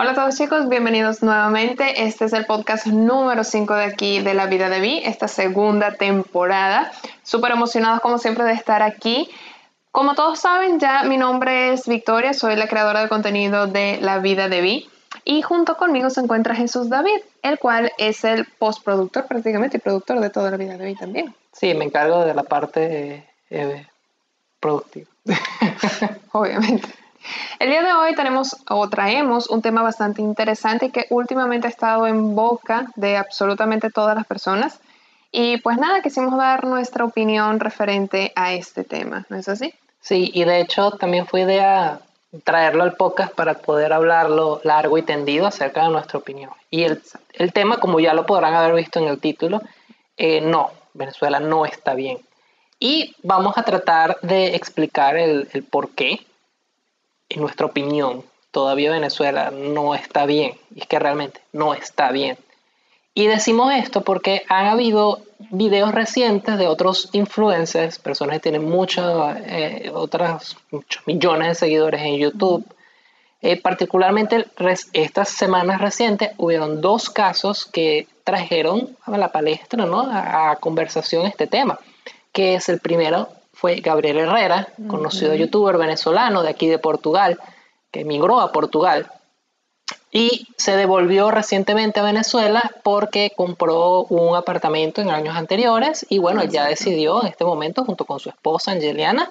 Hola 0.00 0.12
a 0.12 0.14
todos 0.14 0.36
chicos, 0.36 0.68
bienvenidos 0.68 1.24
nuevamente. 1.24 2.04
Este 2.04 2.26
es 2.26 2.32
el 2.32 2.46
podcast 2.46 2.86
número 2.86 3.42
5 3.42 3.74
de 3.74 3.84
aquí 3.84 4.20
de 4.20 4.32
La 4.32 4.46
Vida 4.46 4.68
de 4.68 4.78
Vi, 4.78 5.02
esta 5.04 5.26
segunda 5.26 5.94
temporada. 5.94 6.92
Súper 7.24 7.50
emocionados 7.50 8.00
como 8.00 8.18
siempre 8.18 8.44
de 8.44 8.52
estar 8.52 8.80
aquí. 8.80 9.28
Como 9.90 10.14
todos 10.14 10.38
saben, 10.38 10.78
ya 10.78 11.02
mi 11.02 11.16
nombre 11.16 11.72
es 11.72 11.88
Victoria, 11.88 12.32
soy 12.32 12.54
la 12.54 12.68
creadora 12.68 13.02
de 13.02 13.08
contenido 13.08 13.66
de 13.66 13.98
La 14.00 14.20
Vida 14.20 14.48
de 14.48 14.60
Vi. 14.60 14.88
Y 15.24 15.42
junto 15.42 15.76
conmigo 15.76 16.10
se 16.10 16.20
encuentra 16.20 16.54
Jesús 16.54 16.88
David, 16.88 17.18
el 17.42 17.58
cual 17.58 17.90
es 17.98 18.22
el 18.22 18.44
postproductor 18.44 19.26
prácticamente 19.26 19.78
y 19.78 19.80
productor 19.80 20.20
de 20.20 20.30
toda 20.30 20.52
La 20.52 20.58
Vida 20.58 20.76
de 20.76 20.84
Vi 20.84 20.94
también. 20.94 21.34
Sí, 21.52 21.74
me 21.74 21.84
encargo 21.84 22.24
de 22.24 22.34
la 22.34 22.44
parte 22.44 23.26
eh, 23.50 23.86
productiva. 24.60 25.10
Obviamente. 26.30 26.88
El 27.58 27.70
día 27.70 27.82
de 27.82 27.92
hoy 27.92 28.14
tenemos 28.14 28.56
o 28.68 28.88
traemos 28.88 29.50
un 29.50 29.62
tema 29.62 29.82
bastante 29.82 30.22
interesante 30.22 30.90
que 30.90 31.06
últimamente 31.10 31.66
ha 31.66 31.70
estado 31.70 32.06
en 32.06 32.34
boca 32.34 32.86
de 32.96 33.16
absolutamente 33.16 33.90
todas 33.90 34.16
las 34.16 34.26
personas. 34.26 34.80
Y 35.30 35.58
pues 35.58 35.76
nada, 35.76 36.00
quisimos 36.02 36.36
dar 36.38 36.64
nuestra 36.64 37.04
opinión 37.04 37.60
referente 37.60 38.32
a 38.34 38.54
este 38.54 38.84
tema, 38.84 39.26
¿no 39.28 39.36
es 39.36 39.48
así? 39.48 39.74
Sí, 40.00 40.30
y 40.32 40.44
de 40.44 40.60
hecho 40.60 40.92
también 40.92 41.26
fue 41.26 41.42
idea 41.42 42.00
traerlo 42.44 42.82
al 42.82 42.94
podcast 42.94 43.34
para 43.34 43.54
poder 43.54 43.92
hablarlo 43.92 44.60
largo 44.64 44.98
y 44.98 45.02
tendido 45.02 45.46
acerca 45.46 45.82
de 45.82 45.90
nuestra 45.90 46.18
opinión. 46.18 46.50
Y 46.70 46.84
el, 46.84 47.02
el 47.34 47.52
tema, 47.52 47.78
como 47.78 48.00
ya 48.00 48.14
lo 48.14 48.26
podrán 48.26 48.54
haber 48.54 48.74
visto 48.74 48.98
en 48.98 49.08
el 49.08 49.18
título, 49.18 49.60
eh, 50.16 50.40
no, 50.40 50.70
Venezuela 50.94 51.40
no 51.40 51.66
está 51.66 51.94
bien. 51.94 52.18
Y 52.80 53.14
vamos 53.22 53.58
a 53.58 53.62
tratar 53.62 54.18
de 54.22 54.54
explicar 54.54 55.16
el, 55.16 55.48
el 55.52 55.62
por 55.62 55.90
qué 55.90 56.20
en 57.28 57.40
nuestra 57.40 57.66
opinión, 57.66 58.24
todavía 58.50 58.90
Venezuela 58.90 59.50
no 59.50 59.94
está 59.94 60.26
bien. 60.26 60.54
Y 60.74 60.80
es 60.80 60.86
que 60.86 60.98
realmente 60.98 61.40
no 61.52 61.74
está 61.74 62.10
bien. 62.10 62.38
Y 63.14 63.26
decimos 63.26 63.72
esto 63.74 64.02
porque 64.02 64.42
han 64.48 64.66
habido 64.66 65.20
videos 65.50 65.92
recientes 65.92 66.56
de 66.56 66.68
otros 66.68 67.08
influencers, 67.12 67.98
personas 67.98 68.36
que 68.36 68.40
tienen 68.40 68.64
muchos, 68.64 69.34
eh, 69.44 69.90
otras, 69.92 70.56
muchos 70.70 71.04
millones 71.06 71.48
de 71.48 71.54
seguidores 71.54 72.02
en 72.02 72.16
YouTube. 72.16 72.64
Eh, 73.40 73.60
particularmente 73.60 74.46
estas 74.92 75.28
semanas 75.28 75.80
recientes 75.80 76.30
hubieron 76.38 76.80
dos 76.80 77.08
casos 77.08 77.66
que 77.66 78.08
trajeron 78.24 78.96
a 79.04 79.16
la 79.16 79.30
palestra, 79.30 79.86
¿no? 79.86 80.00
a, 80.00 80.50
a 80.50 80.56
conversación 80.56 81.26
este 81.26 81.46
tema, 81.46 81.78
que 82.32 82.54
es 82.54 82.68
el 82.68 82.80
primero 82.80 83.28
fue 83.58 83.80
Gabriel 83.80 84.18
Herrera, 84.18 84.68
conocido 84.86 85.34
youtuber 85.34 85.78
venezolano 85.78 86.44
de 86.44 86.50
aquí 86.50 86.68
de 86.68 86.78
Portugal, 86.78 87.40
que 87.90 88.02
emigró 88.02 88.38
a 88.38 88.52
Portugal. 88.52 89.10
Y 90.12 90.46
se 90.56 90.76
devolvió 90.76 91.32
recientemente 91.32 91.98
a 91.98 92.04
Venezuela 92.04 92.70
porque 92.84 93.32
compró 93.34 94.04
un 94.04 94.36
apartamento 94.36 95.00
en 95.00 95.10
años 95.10 95.36
anteriores 95.36 96.06
y 96.08 96.18
bueno, 96.18 96.44
ya 96.44 96.66
decidió 96.66 97.20
en 97.20 97.30
este 97.30 97.44
momento 97.44 97.84
junto 97.84 98.04
con 98.04 98.20
su 98.20 98.28
esposa 98.28 98.70
Angeliana 98.70 99.28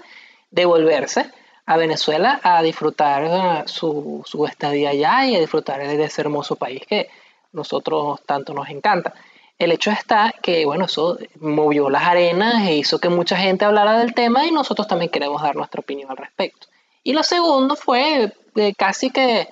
devolverse 0.52 1.32
a 1.66 1.78
Venezuela 1.78 2.42
a 2.44 2.62
disfrutar 2.62 3.24
eh, 3.24 3.64
su, 3.66 4.24
su 4.26 4.46
estadía 4.46 4.90
allá 4.90 5.26
y 5.26 5.38
a 5.38 5.40
disfrutar 5.40 5.80
de 5.80 6.04
ese 6.04 6.20
hermoso 6.20 6.58
país 6.58 6.82
que 6.86 7.10
nosotros 7.54 8.20
tanto 8.26 8.54
nos 8.54 8.68
encanta. 8.68 9.14
El 9.60 9.72
hecho 9.72 9.90
está 9.90 10.34
que, 10.42 10.66
bueno, 10.66 10.86
eso 10.86 11.18
movió 11.40 11.90
las 11.90 12.04
arenas 12.04 12.68
e 12.68 12.76
hizo 12.76 13.00
que 13.00 13.10
mucha 13.10 13.38
gente 13.38 13.66
hablara 13.66 14.00
del 14.00 14.14
tema 14.14 14.46
y 14.46 14.52
nosotros 14.52 14.88
también 14.88 15.10
queremos 15.10 15.42
dar 15.42 15.56
nuestra 15.56 15.82
opinión 15.82 16.12
al 16.12 16.18
respecto. 16.18 16.68
Y 17.04 17.14
lo 17.14 17.24
segundo 17.24 17.76
fue 17.76 18.34
eh, 18.56 18.74
casi 18.78 19.10
que 19.10 19.48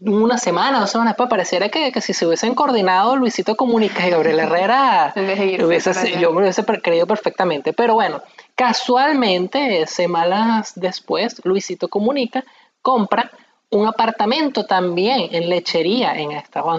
una 0.00 0.38
semana, 0.38 0.80
dos 0.80 0.90
semanas 0.90 1.12
después, 1.12 1.28
pareciera 1.28 1.68
que, 1.68 1.92
que, 1.92 2.00
si 2.00 2.12
se 2.12 2.26
hubiesen 2.26 2.54
coordinado 2.54 3.16
Luisito 3.16 3.56
Comunica 3.56 4.06
y 4.06 4.10
Gabriel 4.10 4.40
Herrera, 4.40 5.12
hubiese, 5.16 6.18
yo 6.18 6.32
me 6.32 6.42
hubiese 6.42 6.64
creído 6.64 7.06
perfectamente. 7.06 7.72
Pero 7.72 7.94
bueno, 7.94 8.22
casualmente, 8.54 9.86
semanas 9.86 10.72
después, 10.76 11.40
Luisito 11.44 11.88
Comunica 11.88 12.44
compra 12.82 13.30
un 13.70 13.86
apartamento 13.86 14.64
también 14.64 15.28
en 15.32 15.48
lechería 15.48 16.14
en 16.16 16.30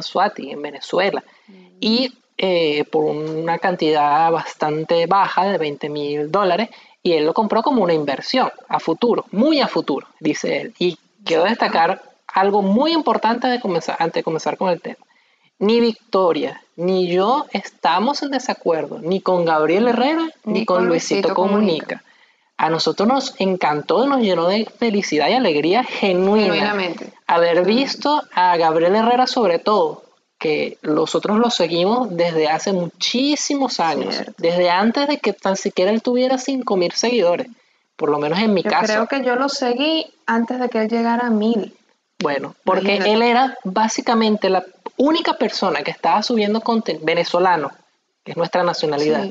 Suati, 0.04 0.52
en 0.52 0.62
Venezuela. 0.62 1.24
Mm. 1.48 1.54
Y 1.80 2.14
eh, 2.38 2.86
por 2.92 3.06
una 3.06 3.58
cantidad 3.58 4.32
bastante 4.32 5.08
baja 5.08 5.46
de 5.46 5.58
20 5.58 5.90
mil 5.90 6.32
dólares 6.32 6.70
y 7.02 7.14
él 7.14 7.26
lo 7.26 7.34
compró 7.34 7.64
como 7.64 7.84
una 7.84 7.94
inversión 7.94 8.52
a 8.68 8.80
futuro, 8.80 9.26
muy 9.32 9.60
a 9.62 9.68
futuro, 9.68 10.08
dice 10.20 10.62
él. 10.62 10.74
Y 10.78 10.98
quiero 11.24 11.46
destacar 11.46 12.02
algo 12.28 12.62
muy 12.62 12.92
importante 12.94 13.48
de 13.48 13.60
comenzar, 13.60 13.96
antes 14.00 14.16
de 14.16 14.24
comenzar 14.24 14.58
con 14.58 14.70
el 14.70 14.82
tema. 14.82 14.98
Ni 15.60 15.80
Victoria 15.80 16.62
ni 16.76 17.08
yo 17.08 17.48
estamos 17.52 18.22
en 18.22 18.32
desacuerdo, 18.32 19.00
ni 19.00 19.20
con 19.20 19.46
Gabriel 19.46 19.88
Herrera, 19.88 20.30
ni, 20.46 20.64
con, 20.64 20.88
Luisito, 20.88 21.34
Comunica. 21.34 22.04
A 22.56 22.70
nosotros 22.70 23.08
nos 23.08 23.40
encantó, 23.40 24.06
nos 24.06 24.22
llenó 24.22 24.48
de 24.48 24.66
felicidad 24.66 25.28
y 25.30 25.34
alegría 25.34 25.84
genuina 25.84 26.76
haber 27.26 27.66
visto 27.66 28.22
a 28.32 28.58
Gabriel 28.58 28.96
Herrera 28.96 29.28
sobre 29.28 29.60
todo 29.60 30.04
que 30.38 30.78
nosotros 30.84 31.38
lo 31.40 31.50
seguimos 31.50 32.16
desde 32.16 32.48
hace 32.48 32.72
muchísimos 32.72 33.80
años, 33.80 34.24
desde 34.38 34.70
antes 34.70 35.08
de 35.08 35.18
que 35.18 35.34
tan 35.34 35.56
siquiera 35.56 35.92
él 35.92 36.02
tuviera 36.02 36.36
5.000 36.36 36.94
seguidores, 36.94 37.48
por 37.96 38.10
lo 38.10 38.20
menos 38.20 38.40
en 38.40 38.54
mi 38.54 38.64
caso. 38.64 38.86
Creo 38.86 39.08
que 39.08 39.24
yo 39.24 39.36
lo 39.36 39.50
seguí 39.50 40.06
antes 40.28 40.60
de 40.60 40.70
que 40.70 40.80
él 40.80 40.90
llegara 40.90 41.28
a 41.28 41.30
mil. 41.32 41.76
Bueno, 42.20 42.56
porque 42.64 42.98
él 42.98 43.22
era 43.22 43.58
básicamente 43.64 44.50
la 44.50 44.64
única 44.98 45.34
persona 45.34 45.84
que 45.84 45.92
estaba 45.92 46.24
subiendo 46.24 46.62
contenido, 46.62 47.06
venezolano, 47.06 47.72
que 48.24 48.32
es 48.32 48.38
nuestra 48.38 48.64
nacionalidad, 48.64 49.30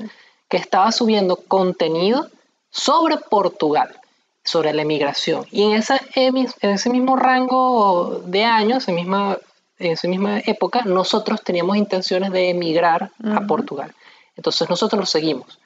que 0.48 0.56
estaba 0.56 0.92
subiendo 0.92 1.36
contenido 1.36 2.28
sobre 2.70 3.16
Portugal, 3.16 3.96
sobre 4.44 4.72
la 4.72 4.82
emigración. 4.82 5.46
Y 5.50 5.64
en, 5.64 5.72
esa, 5.72 6.00
en 6.14 6.46
ese 6.60 6.90
mismo 6.90 7.16
rango 7.16 8.22
de 8.24 8.44
años, 8.44 8.86
en 8.88 8.94
misma 8.94 9.38
en 9.78 9.92
esa 9.92 10.08
misma 10.08 10.40
época, 10.40 10.82
nosotros 10.84 11.42
teníamos 11.42 11.76
intenciones 11.76 12.32
de 12.32 12.50
emigrar 12.50 13.10
a 13.24 13.40
Portugal. 13.42 13.92
Entonces 14.36 14.68
nosotros 14.68 15.00
lo 15.00 15.06
seguimos. 15.06 15.58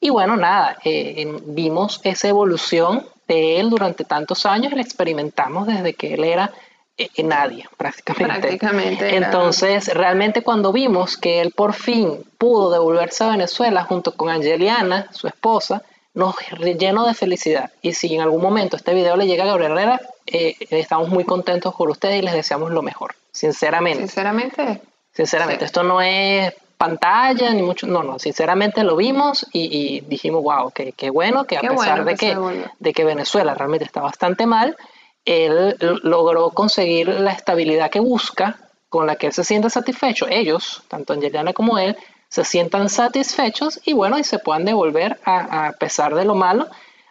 Y 0.00 0.10
bueno, 0.10 0.36
nada, 0.36 0.76
eh, 0.84 1.26
vimos 1.46 2.00
esa 2.04 2.28
evolución 2.28 3.06
de 3.28 3.60
él 3.60 3.70
durante 3.70 4.04
tantos 4.04 4.46
años, 4.46 4.72
la 4.72 4.82
experimentamos 4.82 5.66
desde 5.66 5.94
que 5.94 6.14
él 6.14 6.24
era 6.24 6.52
eh, 6.98 7.22
nadie, 7.22 7.66
prácticamente. 7.76 8.40
prácticamente 8.40 9.16
Entonces, 9.16 9.88
realmente 9.92 10.42
cuando 10.42 10.72
vimos 10.72 11.16
que 11.16 11.40
él 11.40 11.52
por 11.52 11.74
fin 11.74 12.24
pudo 12.38 12.70
devolverse 12.70 13.24
a 13.24 13.30
Venezuela 13.30 13.84
junto 13.84 14.12
con 14.12 14.28
Angeliana, 14.28 15.08
su 15.12 15.26
esposa, 15.26 15.82
nos 16.14 16.34
llenó 16.78 17.06
de 17.06 17.14
felicidad. 17.14 17.70
Y 17.82 17.92
si 17.92 18.14
en 18.14 18.22
algún 18.22 18.40
momento 18.40 18.76
este 18.76 18.94
video 18.94 19.16
le 19.16 19.26
llega 19.26 19.44
a 19.44 19.48
Gabriel 19.48 19.72
Herrera, 19.72 20.00
eh, 20.26 20.56
estamos 20.70 21.10
muy 21.10 21.24
contentos 21.24 21.74
por 21.74 21.90
ustedes 21.90 22.20
y 22.20 22.22
les 22.22 22.32
deseamos 22.32 22.70
lo 22.70 22.82
mejor. 22.82 23.14
Sinceramente. 23.36 24.00
Sinceramente. 24.00 24.80
Sinceramente, 25.12 25.64
esto 25.66 25.82
no 25.82 26.00
es 26.00 26.54
pantalla 26.78 27.52
ni 27.52 27.62
mucho, 27.62 27.86
no, 27.86 28.02
no, 28.02 28.18
sinceramente 28.18 28.84
lo 28.84 28.96
vimos 28.96 29.46
y, 29.52 30.00
dijimos, 30.02 30.42
wow, 30.42 30.70
qué, 30.72 30.92
qué 30.92 31.08
bueno 31.08 31.44
que 31.44 31.56
a 31.56 31.60
pesar 31.62 32.04
de, 32.04 32.16
que, 32.16 32.36
de 32.78 32.92
que 32.92 33.04
Venezuela 33.04 33.54
realmente 33.54 33.84
está 33.84 34.02
bastante 34.02 34.46
mal, 34.46 34.76
él 35.24 35.76
logró 36.02 36.50
conseguir 36.50 37.08
la 37.08 37.32
estabilidad 37.32 37.90
que 37.90 38.00
busca, 38.00 38.58
con 38.88 39.06
la 39.06 39.16
que 39.16 39.26
él 39.26 39.32
se 39.32 39.44
siente 39.44 39.68
satisfecho. 39.70 40.26
Ellos, 40.28 40.84
tanto 40.88 41.12
Angeliana 41.12 41.52
como 41.52 41.78
él, 41.78 41.96
se 42.28 42.44
sientan 42.44 42.88
satisfechos 42.88 43.80
y 43.84 43.92
bueno, 43.92 44.18
y 44.18 44.24
se 44.24 44.38
puedan 44.38 44.64
devolver 44.64 45.18
a, 45.24 45.68
a 45.68 45.72
pesar 45.72 46.14
de 46.14 46.24
lo 46.24 46.34
malo 46.34 46.68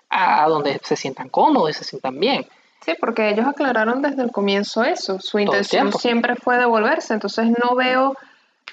a 0.09 0.47
donde 0.47 0.79
se 0.83 0.95
sientan 0.95 1.29
cómodos 1.29 1.71
y 1.71 1.73
se 1.73 1.83
sientan 1.83 2.19
bien. 2.19 2.47
Sí, 2.85 2.94
porque 3.00 3.29
ellos 3.29 3.47
aclararon 3.47 4.03
desde 4.03 4.22
el 4.22 4.31
comienzo 4.31 4.84
eso. 4.84 5.19
Su 5.19 5.40
intención 5.40 5.91
siempre 5.94 6.35
fue 6.35 6.59
devolverse. 6.59 7.16
Entonces 7.16 7.47
no 7.47 7.76
veo 7.76 8.16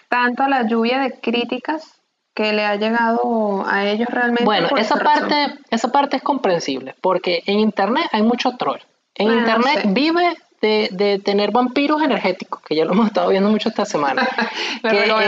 tanto 0.08 0.46
la 0.48 0.66
lluvia 0.66 0.98
de 0.98 1.12
críticas 1.18 2.02
que 2.34 2.52
le 2.52 2.66
ha 2.66 2.76
llegado 2.76 3.64
a 3.66 3.86
ellos 3.86 4.08
realmente. 4.10 4.44
Bueno, 4.44 4.68
esa 4.76 4.96
parte, 4.96 5.54
esa 5.70 5.90
parte 5.90 6.18
es 6.18 6.22
comprensible, 6.22 6.94
porque 7.00 7.42
en 7.46 7.60
Internet 7.60 8.04
hay 8.12 8.22
mucho 8.22 8.56
troll. 8.58 8.80
En 9.14 9.32
Internet 9.32 9.84
vive 9.86 10.36
de, 10.60 10.88
de, 10.92 11.18
tener 11.18 11.50
vampiros 11.50 12.02
energéticos, 12.02 12.60
que 12.62 12.76
ya 12.76 12.84
lo 12.84 12.92
hemos 12.92 13.06
estado 13.06 13.30
viendo 13.30 13.48
mucho 13.48 13.70
esta 13.70 13.86
semana. 13.86 14.28
que 14.82 15.04
ellos, 15.04 15.22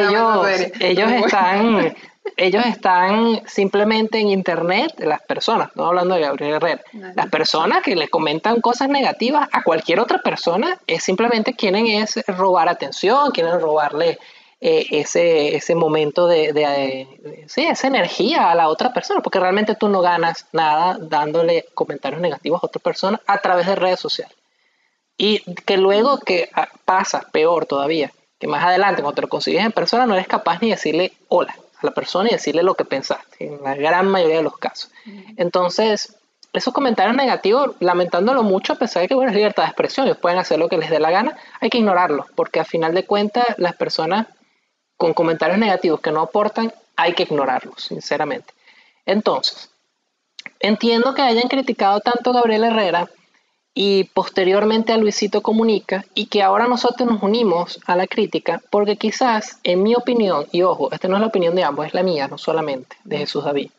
ellos 0.81 1.11
están 1.11 1.95
ellos 2.37 2.65
están 2.67 3.43
simplemente 3.47 4.19
en 4.19 4.29
internet, 4.29 4.93
las 4.99 5.23
personas, 5.23 5.71
no 5.75 5.87
hablando 5.87 6.15
de 6.15 6.23
Gabriel 6.23 6.55
Herrera, 6.55 6.83
las 7.15 7.29
personas 7.29 7.83
que 7.83 7.95
le 7.95 8.09
comentan 8.09 8.61
cosas 8.61 8.89
negativas 8.89 9.49
a 9.53 9.63
cualquier 9.63 10.01
otra 10.01 10.19
persona, 10.19 10.79
es 10.87 11.03
simplemente 11.03 11.55
quieren 11.55 11.87
es 11.87 12.25
robar 12.27 12.69
atención, 12.69 13.31
quieren 13.31 13.61
robarle 13.61 14.19
eh, 14.61 14.87
ese, 14.91 15.55
ese 15.57 15.75
momento 15.75 16.27
de, 16.27 17.07
sí, 17.47 17.65
esa 17.67 17.87
energía 17.87 18.51
a 18.51 18.55
la 18.55 18.69
otra 18.69 18.93
persona, 18.93 19.21
porque 19.21 19.41
realmente 19.41 19.75
tú 19.75 19.89
no 19.89 20.01
ganas 20.01 20.47
nada 20.53 20.97
dándole 21.01 21.67
comentarios 21.75 22.21
negativos 22.21 22.63
a 22.63 22.67
otra 22.67 22.81
persona 22.81 23.21
a 23.27 23.39
través 23.39 23.67
de 23.67 23.77
redes 23.77 24.01
sociales. 24.01 24.37
Y 25.17 25.41
que 25.67 25.77
luego 25.77 26.19
que 26.19 26.49
ah, 26.55 26.69
pasa, 26.85 27.29
peor 27.31 27.67
todavía, 27.67 28.11
que 28.41 28.49
más 28.49 28.65
adelante 28.65 29.03
cuando 29.03 29.15
te 29.15 29.23
lo 29.23 29.29
consigues 29.29 29.65
en 29.65 29.71
persona 29.71 30.07
no 30.07 30.15
eres 30.15 30.27
capaz 30.27 30.61
ni 30.61 30.71
decirle 30.71 31.13
hola 31.29 31.55
a 31.81 31.87
la 31.87 31.93
persona 31.93 32.29
y 32.29 32.33
decirle 32.33 32.63
lo 32.63 32.75
que 32.75 32.85
pensaste, 32.85 33.47
en 33.47 33.63
la 33.63 33.75
gran 33.75 34.09
mayoría 34.09 34.37
de 34.37 34.43
los 34.43 34.57
casos. 34.57 34.91
Entonces, 35.37 36.17
esos 36.53 36.73
comentarios 36.73 37.17
negativos, 37.17 37.75
lamentándolo 37.81 38.43
mucho, 38.43 38.75
a 38.75 38.77
pesar 38.77 39.03
de 39.03 39.09
que 39.09 39.15
bueno, 39.15 39.31
es 39.31 39.37
libertad 39.37 39.65
de 39.65 39.69
expresión, 39.71 40.07
ellos 40.07 40.19
pueden 40.19 40.39
hacer 40.39 40.59
lo 40.59 40.69
que 40.69 40.79
les 40.79 40.89
dé 40.89 41.01
la 41.01 41.11
gana, 41.11 41.37
hay 41.61 41.69
que 41.69 41.79
ignorarlos, 41.79 42.27
porque 42.35 42.61
a 42.61 42.65
final 42.65 42.95
de 42.95 43.05
cuentas 43.05 43.45
las 43.59 43.75
personas 43.75 44.29
con 44.97 45.15
comentarios 45.15 45.59
negativos 45.59 46.01
que 46.01 46.13
no 46.13 46.21
aportan, 46.21 46.73
hay 46.97 47.15
que 47.15 47.25
ignorarlos, 47.25 47.83
sinceramente. 47.83 48.55
Entonces, 49.05 49.71
entiendo 50.61 51.13
que 51.15 51.23
hayan 51.23 51.49
criticado 51.49 52.01
tanto 52.01 52.31
a 52.31 52.35
Gabriel 52.35 52.65
Herrera 52.65 53.09
y 53.75 54.05
posteriormente 54.05 54.93
a 54.93 54.97
Luisito 54.97 55.43
Comunica 55.43 56.05
y 56.15 56.27
que 56.27 56.43
ahora 56.43 56.69
nosotros 56.69 57.11
nos 57.11 57.23
unimos 57.23 57.81
a 57.87 57.97
la 57.97 58.07
crítica 58.07 58.63
porque 58.71 58.97
quizás, 58.97 59.59
en 59.65 59.83
mi 59.83 59.97
opinión, 59.97 60.47
y 60.53 60.63
ojo, 60.63 60.93
esta 60.93 61.09
no 61.09 61.17
es 61.17 61.21
la 61.21 61.27
opinión 61.27 61.57
de 61.57 61.65
ambos, 61.65 61.87
es 61.87 61.95
la 61.95 62.05
mía, 62.05 62.29
no 62.29 62.39
solamente 62.39 62.97
de 63.03 63.19
Jesús 63.19 63.45
David, 63.45 63.71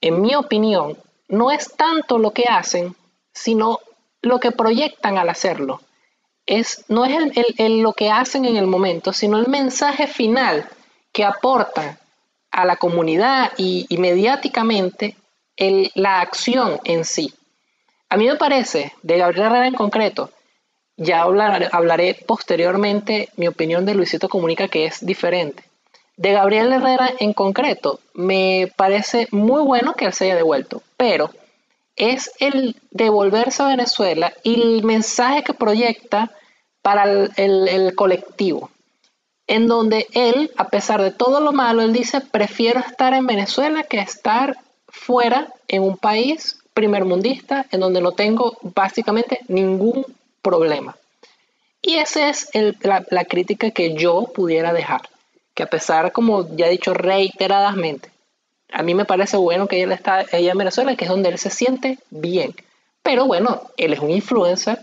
en 0.00 0.20
mi 0.20 0.34
opinión, 0.34 0.96
no 1.28 1.50
es 1.50 1.74
tanto 1.76 2.18
lo 2.18 2.32
que 2.32 2.44
hacen, 2.44 2.96
sino 3.32 3.78
lo 4.22 4.40
que 4.40 4.50
proyectan 4.52 5.18
al 5.18 5.28
hacerlo. 5.28 5.80
Es, 6.44 6.84
no 6.88 7.04
es 7.04 7.16
el, 7.58 7.80
lo 7.80 7.92
que 7.92 8.10
hacen 8.10 8.44
en 8.44 8.56
el 8.56 8.66
momento, 8.66 9.12
sino 9.12 9.38
el 9.38 9.46
mensaje 9.46 10.06
final 10.06 10.68
que 11.12 11.24
aportan 11.24 11.98
a 12.50 12.64
la 12.64 12.76
comunidad 12.76 13.52
y, 13.56 13.86
mediáticamente 13.98 15.16
la 15.94 16.20
acción 16.20 16.80
en 16.84 17.04
sí. 17.04 17.32
A 18.12 18.18
mí 18.18 18.26
me 18.26 18.36
parece, 18.36 18.92
de 19.02 19.16
Gabriel 19.16 19.46
Herrera 19.46 19.66
en 19.68 19.74
concreto, 19.74 20.28
ya 20.98 21.22
hablaré 21.22 22.14
posteriormente 22.26 23.30
mi 23.36 23.48
opinión 23.48 23.86
de 23.86 23.94
Luisito 23.94 24.28
Comunica, 24.28 24.68
que 24.68 24.84
es 24.84 25.06
diferente. 25.06 25.64
De 26.18 26.32
Gabriel 26.32 26.70
Herrera 26.74 27.10
en 27.20 27.32
concreto, 27.32 28.00
me 28.12 28.70
parece 28.76 29.28
muy 29.30 29.62
bueno 29.62 29.94
que 29.94 30.04
él 30.04 30.12
se 30.12 30.26
haya 30.26 30.36
devuelto, 30.36 30.82
pero 30.98 31.30
es 31.96 32.30
el 32.38 32.76
devolverse 32.90 33.62
a 33.62 33.68
Venezuela 33.68 34.34
y 34.42 34.60
el 34.60 34.84
mensaje 34.84 35.42
que 35.42 35.54
proyecta 35.54 36.32
para 36.82 37.04
el, 37.04 37.94
colectivo, 37.94 38.68
en 39.46 39.68
donde 39.68 40.06
él, 40.12 40.50
a 40.58 40.68
pesar 40.68 41.00
de 41.00 41.12
todo 41.12 41.40
lo 41.40 41.52
malo, 41.52 41.80
él 41.80 41.94
dice, 41.94 42.20
prefiero 42.20 42.80
estar 42.80 43.14
en 43.14 43.26
Venezuela 43.26 43.84
que 43.84 44.00
estar 44.00 44.58
fuera 44.86 45.50
en 45.66 45.82
un 45.82 45.96
país 45.96 46.58
primermundista 46.74 47.66
en 47.70 47.80
donde 47.80 48.00
no 48.00 48.12
tengo 48.12 48.56
básicamente 48.62 49.40
ningún 49.48 50.06
problema. 50.40 50.96
Y 51.80 51.96
esa 51.96 52.28
es 52.28 52.48
la, 52.80 53.04
la, 53.10 53.24
crítica 53.24 53.70
que 53.72 53.94
yo 53.94 54.30
pudiera 54.32 54.72
dejar 54.72 55.02
que 55.54 55.62
a 55.64 55.66
pesar, 55.66 56.12
como 56.12 56.54
ya 56.56 56.66
he 56.66 56.70
dicho 56.70 56.94
reiteradamente, 56.94 58.10
a 58.72 58.82
mí 58.82 58.94
me 58.94 59.04
parece 59.04 59.36
bueno 59.36 59.68
que 59.68 59.82
él 59.82 59.92
está 59.92 60.24
ella 60.32 60.52
en 60.52 60.58
Venezuela, 60.58 60.96
que 60.96 61.04
es 61.04 61.10
donde 61.10 61.28
él 61.28 61.38
se 61.38 61.50
siente 61.50 61.98
bien. 62.10 62.54
Pero 63.02 63.26
bueno, 63.26 63.62
él 63.76 63.92
es 63.92 63.98
un 63.98 64.10
influencer, 64.10 64.78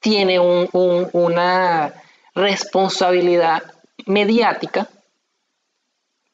tiene 0.00 0.38
una 0.38 1.92
responsabilidad 2.34 3.62
mediática, 4.06 4.88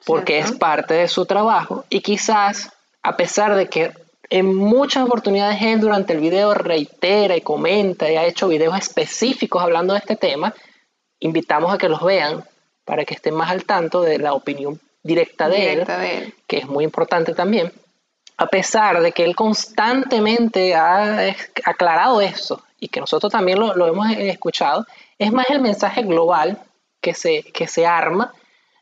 porque 0.04 0.38
es 0.38 0.52
parte 0.52 0.94
de 0.94 1.08
su 1.08 1.24
trabajo, 1.24 1.84
y 1.88 2.00
quizás, 2.00 2.70
a 3.02 3.16
pesar 3.16 3.56
de 3.56 3.68
que 3.68 3.92
en 4.30 4.54
muchas 4.54 5.04
oportunidades 5.04 5.60
él 5.62 5.80
durante 5.80 6.12
el 6.12 6.20
video 6.20 6.54
reitera 6.54 7.36
y 7.36 7.40
comenta 7.40 8.10
y 8.10 8.16
ha 8.16 8.24
hecho 8.24 8.48
videos 8.48 8.76
específicos 8.78 9.62
hablando 9.62 9.92
de 9.94 10.00
este 10.00 10.16
tema, 10.16 10.54
invitamos 11.20 11.72
a 11.72 11.78
que 11.78 11.88
los 11.88 12.02
vean 12.02 12.44
para 12.84 13.04
que 13.04 13.14
estén 13.14 13.34
más 13.34 13.50
al 13.50 13.64
tanto 13.64 14.02
de 14.02 14.18
la 14.18 14.34
opinión 14.34 14.80
directa, 15.02 15.48
de, 15.48 15.72
él, 15.72 16.34
que 16.46 16.58
es 16.58 16.66
muy 16.66 16.84
importante 16.84 17.34
también. 17.34 17.72
A 18.36 18.46
pesar 18.46 19.00
de 19.00 19.12
que 19.12 19.24
él 19.24 19.36
constantemente 19.36 20.74
ha 20.74 21.34
aclarado 21.64 22.20
eso 22.20 22.62
y 22.80 22.88
que 22.88 23.00
nosotros 23.00 23.30
también 23.30 23.58
lo, 23.58 23.86
hemos 23.86 24.10
escuchado, 24.12 24.86
es 25.18 25.32
más 25.32 25.48
el 25.50 25.60
mensaje 25.60 26.02
global 26.02 26.58
que 27.00 27.14
se, 27.14 27.42
que 27.42 27.68
se 27.68 27.86
arma 27.86 28.32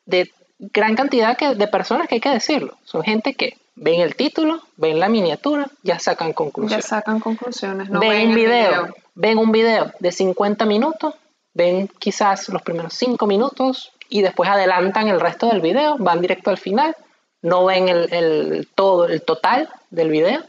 de 0.06 0.30
gran 0.58 0.94
cantidad 0.94 1.36
de 1.36 1.68
personas 1.68 2.08
que 2.08 2.14
hay 2.14 2.20
que 2.20 2.30
decirlo. 2.30 2.78
Son 2.84 3.02
gente 3.02 3.34
que 3.34 3.58
ven 3.74 4.00
el 4.00 4.14
título, 4.16 4.60
ven 4.76 5.00
la 5.00 5.08
miniatura, 5.08 5.68
ya 5.82 5.98
sacan 5.98 6.32
conclusiones. 6.32 6.84
Ya 6.84 6.88
sacan 6.88 7.20
conclusiones, 7.20 7.90
no 7.90 8.00
ven, 8.00 8.28
un 8.28 8.34
video, 8.34 8.94
ven 9.14 9.38
un 9.38 9.52
video 9.52 9.92
de 9.98 10.12
50 10.12 10.64
minutos 10.66 11.14
ven 11.54 11.88
quizás 11.98 12.48
los 12.48 12.62
primeros 12.62 12.94
cinco 12.94 13.26
minutos 13.26 13.92
y 14.08 14.22
después 14.22 14.48
adelantan 14.48 15.08
el 15.08 15.20
resto 15.20 15.48
del 15.48 15.60
video, 15.60 15.96
van 15.98 16.20
directo 16.20 16.50
al 16.50 16.58
final, 16.58 16.96
no 17.42 17.64
ven 17.64 17.88
el, 17.88 18.68
todo, 18.74 19.06
el 19.06 19.22
total 19.22 19.68
del 19.90 20.10
video 20.10 20.42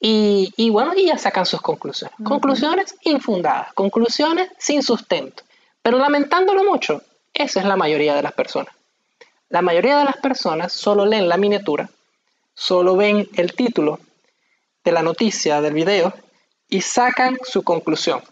y, 0.00 0.68
bueno, 0.70 0.92
y 0.94 1.06
ya 1.06 1.16
sacan 1.16 1.46
sus 1.46 1.62
conclusiones. 1.62 2.14
Conclusiones 2.22 2.94
infundadas, 3.04 3.72
conclusiones 3.72 4.50
sin 4.58 4.82
sustento. 4.82 5.44
Pero 5.82 5.98
lamentándolo 5.98 6.62
mucho, 6.62 7.02
esa 7.32 7.60
es 7.60 7.66
la 7.66 7.76
mayoría 7.76 8.14
de 8.14 8.22
las 8.22 8.32
personas. 8.32 8.74
La 9.48 9.62
mayoría 9.62 9.98
de 9.98 10.04
las 10.04 10.16
personas 10.18 10.72
solo 10.72 11.06
leen 11.06 11.28
la 11.28 11.38
miniatura, 11.38 11.88
solo 12.54 12.96
ven 12.96 13.28
el 13.36 13.52
título 13.52 14.00
de 14.84 14.92
la 14.92 15.02
noticia 15.02 15.60
del 15.60 15.74
video 15.74 16.12
y 16.68 16.80
sacan 16.80 17.38
su 17.44 17.62
conclusión. 17.62 18.22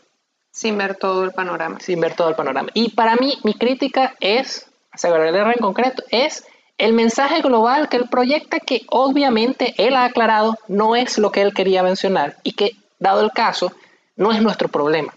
Sin 0.50 0.76
ver 0.76 0.96
todo 0.96 1.24
el 1.24 1.32
panorama. 1.32 1.80
Sin 1.80 2.00
ver 2.00 2.14
todo 2.14 2.28
el 2.28 2.34
panorama. 2.34 2.68
Y 2.74 2.90
para 2.90 3.16
mí, 3.16 3.38
mi 3.42 3.54
crítica 3.54 4.14
es, 4.20 4.66
hacia 4.90 5.10
Gabriel 5.10 5.34
Herrera 5.34 5.54
en 5.54 5.62
concreto, 5.62 6.02
es 6.10 6.44
el 6.78 6.92
mensaje 6.92 7.40
global 7.40 7.88
que 7.88 7.96
él 7.96 8.08
proyecta 8.08 8.60
que 8.60 8.82
obviamente 8.88 9.74
él 9.78 9.94
ha 9.94 10.04
aclarado 10.04 10.58
no 10.68 10.96
es 10.96 11.18
lo 11.18 11.30
que 11.30 11.42
él 11.42 11.54
quería 11.54 11.82
mencionar 11.82 12.36
y 12.42 12.52
que, 12.52 12.72
dado 12.98 13.22
el 13.22 13.30
caso, 13.32 13.72
no 14.16 14.32
es 14.32 14.42
nuestro 14.42 14.68
problema, 14.68 15.14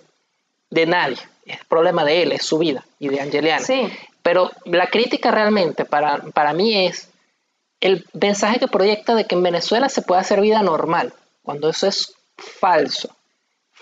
de 0.70 0.86
nadie. 0.86 1.18
Es 1.46 1.64
problema 1.66 2.04
de 2.04 2.24
él, 2.24 2.32
es 2.32 2.44
su 2.44 2.58
vida 2.58 2.86
y 2.98 3.10
de 3.10 3.22
Angeliana. 3.22 3.64
Sí. 3.64 3.90
Pero 4.24 4.52
la 4.66 4.88
crítica 4.88 5.32
realmente 5.32 5.86
para, 5.86 6.18
para 6.34 6.54
mí 6.54 6.88
es 6.88 7.10
el 7.86 8.06
mensaje 8.14 8.60
que 8.60 8.68
proyecta 8.68 9.16
de 9.16 9.26
que 9.26 9.36
en 9.36 9.44
Venezuela 9.44 9.90
se 9.90 10.02
puede 10.02 10.22
hacer 10.22 10.42
vida 10.42 10.62
normal, 10.62 11.14
cuando 11.44 11.70
eso 11.70 11.88
es 11.88 12.14
falso 12.38 13.16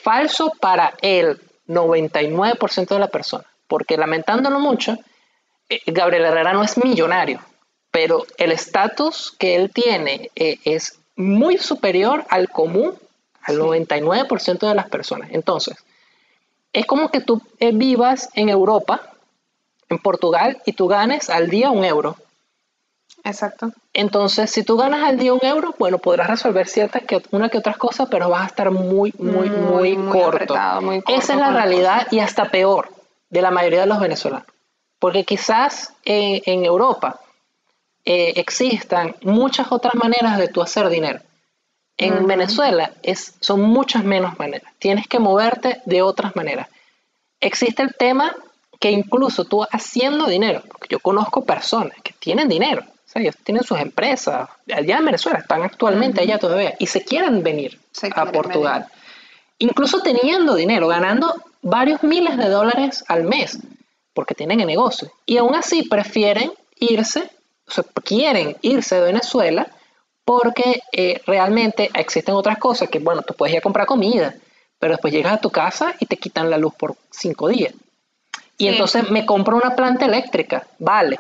falso 0.04 0.52
para 0.60 0.94
el 1.02 1.40
99% 1.68 2.88
de 2.88 3.00
la 3.00 3.08
persona, 3.08 3.46
porque 3.68 3.98
lamentándolo 3.98 4.60
mucho, 4.60 4.98
eh, 5.70 5.80
Gabriel 5.88 6.26
Herrera 6.26 6.54
no 6.54 6.62
es 6.62 6.78
millonario, 6.78 7.40
pero 7.90 8.26
el 8.38 8.52
estatus 8.52 9.34
que 9.40 9.56
él 9.56 9.72
tiene 9.72 10.30
eh, 10.36 10.58
es 10.66 11.00
muy 11.16 11.58
superior 11.58 12.26
al 12.30 12.50
común, 12.50 12.94
al 13.44 13.60
99% 13.60 14.68
de 14.68 14.76
las 14.76 14.90
personas. 14.90 15.30
Entonces, 15.32 15.78
es 16.74 16.86
como 16.86 17.10
que 17.10 17.22
tú 17.22 17.42
eh, 17.60 17.72
vivas 17.74 18.30
en 18.34 18.50
Europa, 18.50 19.14
en 19.90 20.00
Portugal, 20.00 20.62
y 20.66 20.74
tú 20.74 20.88
ganes 20.88 21.30
al 21.30 21.50
día 21.50 21.72
un 21.72 21.86
euro. 21.86 22.18
Exacto. 23.24 23.72
Entonces, 23.94 24.52
si 24.52 24.64
tú 24.64 24.76
ganas 24.76 25.04
al 25.04 25.18
día 25.18 25.34
un 25.34 25.44
euro, 25.44 25.74
bueno, 25.80 25.98
podrás 25.98 26.28
resolver 26.28 26.68
ciertas 26.68 27.04
que 27.04 27.22
una 27.32 27.50
que 27.50 27.58
otras 27.58 27.78
cosas, 27.78 28.08
pero 28.12 28.30
vas 28.30 28.44
a 28.44 28.48
estar 28.48 28.70
muy, 28.70 29.14
muy, 29.18 29.50
muy, 29.50 29.96
corto. 30.12 30.56
Esa 31.08 31.34
es 31.34 31.40
la 31.40 31.52
realidad 31.52 32.08
y 32.12 32.20
hasta 32.20 32.46
peor 32.46 32.90
de 33.30 33.42
la 33.42 33.52
mayoría 33.52 33.82
de 33.82 33.88
los 33.88 34.00
venezolanos. 34.00 34.48
Porque 35.00 35.24
quizás 35.24 35.94
en 36.04 36.66
Europa 36.66 37.20
eh, 38.06 38.34
existan 38.36 39.16
muchas 39.22 39.72
otras 39.72 39.96
maneras 39.96 40.38
de 40.38 40.50
tú 40.50 40.62
hacer 40.62 40.90
dinero. 40.90 41.22
En 41.96 42.26
Venezuela 42.28 42.92
es, 43.04 43.36
son 43.40 43.62
muchas 43.62 44.04
menos 44.04 44.38
maneras. 44.38 44.74
Tienes 44.80 45.08
que 45.08 45.20
moverte 45.20 45.82
de 45.86 46.02
otras 46.02 46.36
maneras. 46.36 46.68
Existe 47.40 47.84
el 47.84 47.94
tema 47.96 48.36
que 48.80 48.92
incluso 48.92 49.46
tú 49.46 49.64
haciendo 49.72 50.26
dinero, 50.26 50.64
porque 50.68 50.90
yo 50.90 51.00
conozco 51.00 51.46
personas 51.46 51.96
que 52.04 52.14
tienen 52.20 52.50
dinero, 52.50 52.84
ellos 53.16 53.36
tienen 53.44 53.64
sus 53.64 53.80
empresas 53.80 54.50
allá 54.74 54.98
en 54.98 55.06
Venezuela, 55.06 55.40
están 55.40 55.62
actualmente 55.64 56.22
allá 56.22 56.40
todavía 56.40 56.76
y 56.80 56.88
se 56.88 57.04
quieren 57.04 57.44
venir 57.44 57.80
a 58.16 58.26
Portugal. 58.32 58.88
Incluso 59.60 60.02
teniendo 60.02 60.56
dinero, 60.56 60.88
ganando 60.88 61.36
varios 61.62 62.04
miles 62.04 62.38
de 62.38 62.50
dólares 62.50 63.04
al 63.08 63.24
mes, 63.24 63.60
porque 64.14 64.36
tienen 64.36 64.60
el 64.60 64.68
negocio. 64.68 65.12
Y 65.26 65.38
aún 65.38 65.56
así 65.56 65.84
prefieren 65.84 66.52
irse, 66.80 67.30
o 67.68 67.72
sea, 67.72 67.84
quieren 68.04 68.58
irse 68.62 68.96
de 68.96 69.02
Venezuela 69.02 69.68
porque 70.26 70.82
eh, 70.92 71.22
realmente 71.26 71.90
existen 71.94 72.36
otras 72.36 72.58
cosas 72.58 72.90
que, 72.90 73.00
bueno, 73.00 73.22
tú 73.22 73.34
puedes 73.34 73.54
ir 73.54 73.60
a 73.60 73.62
comprar 73.62 73.86
comida, 73.86 74.34
pero 74.80 74.94
después 74.94 75.14
llegas 75.14 75.34
a 75.34 75.42
tu 75.42 75.50
casa 75.50 75.96
y 76.00 76.06
te 76.06 76.18
quitan 76.18 76.50
la 76.50 76.58
luz 76.58 76.74
por 76.76 76.96
cinco 77.10 77.48
días. 77.48 77.74
Y 78.58 78.68
entonces 78.68 79.10
me 79.10 79.26
compro 79.26 79.58
una 79.58 79.76
planta 79.76 80.06
eléctrica, 80.06 80.68
vale 80.80 81.20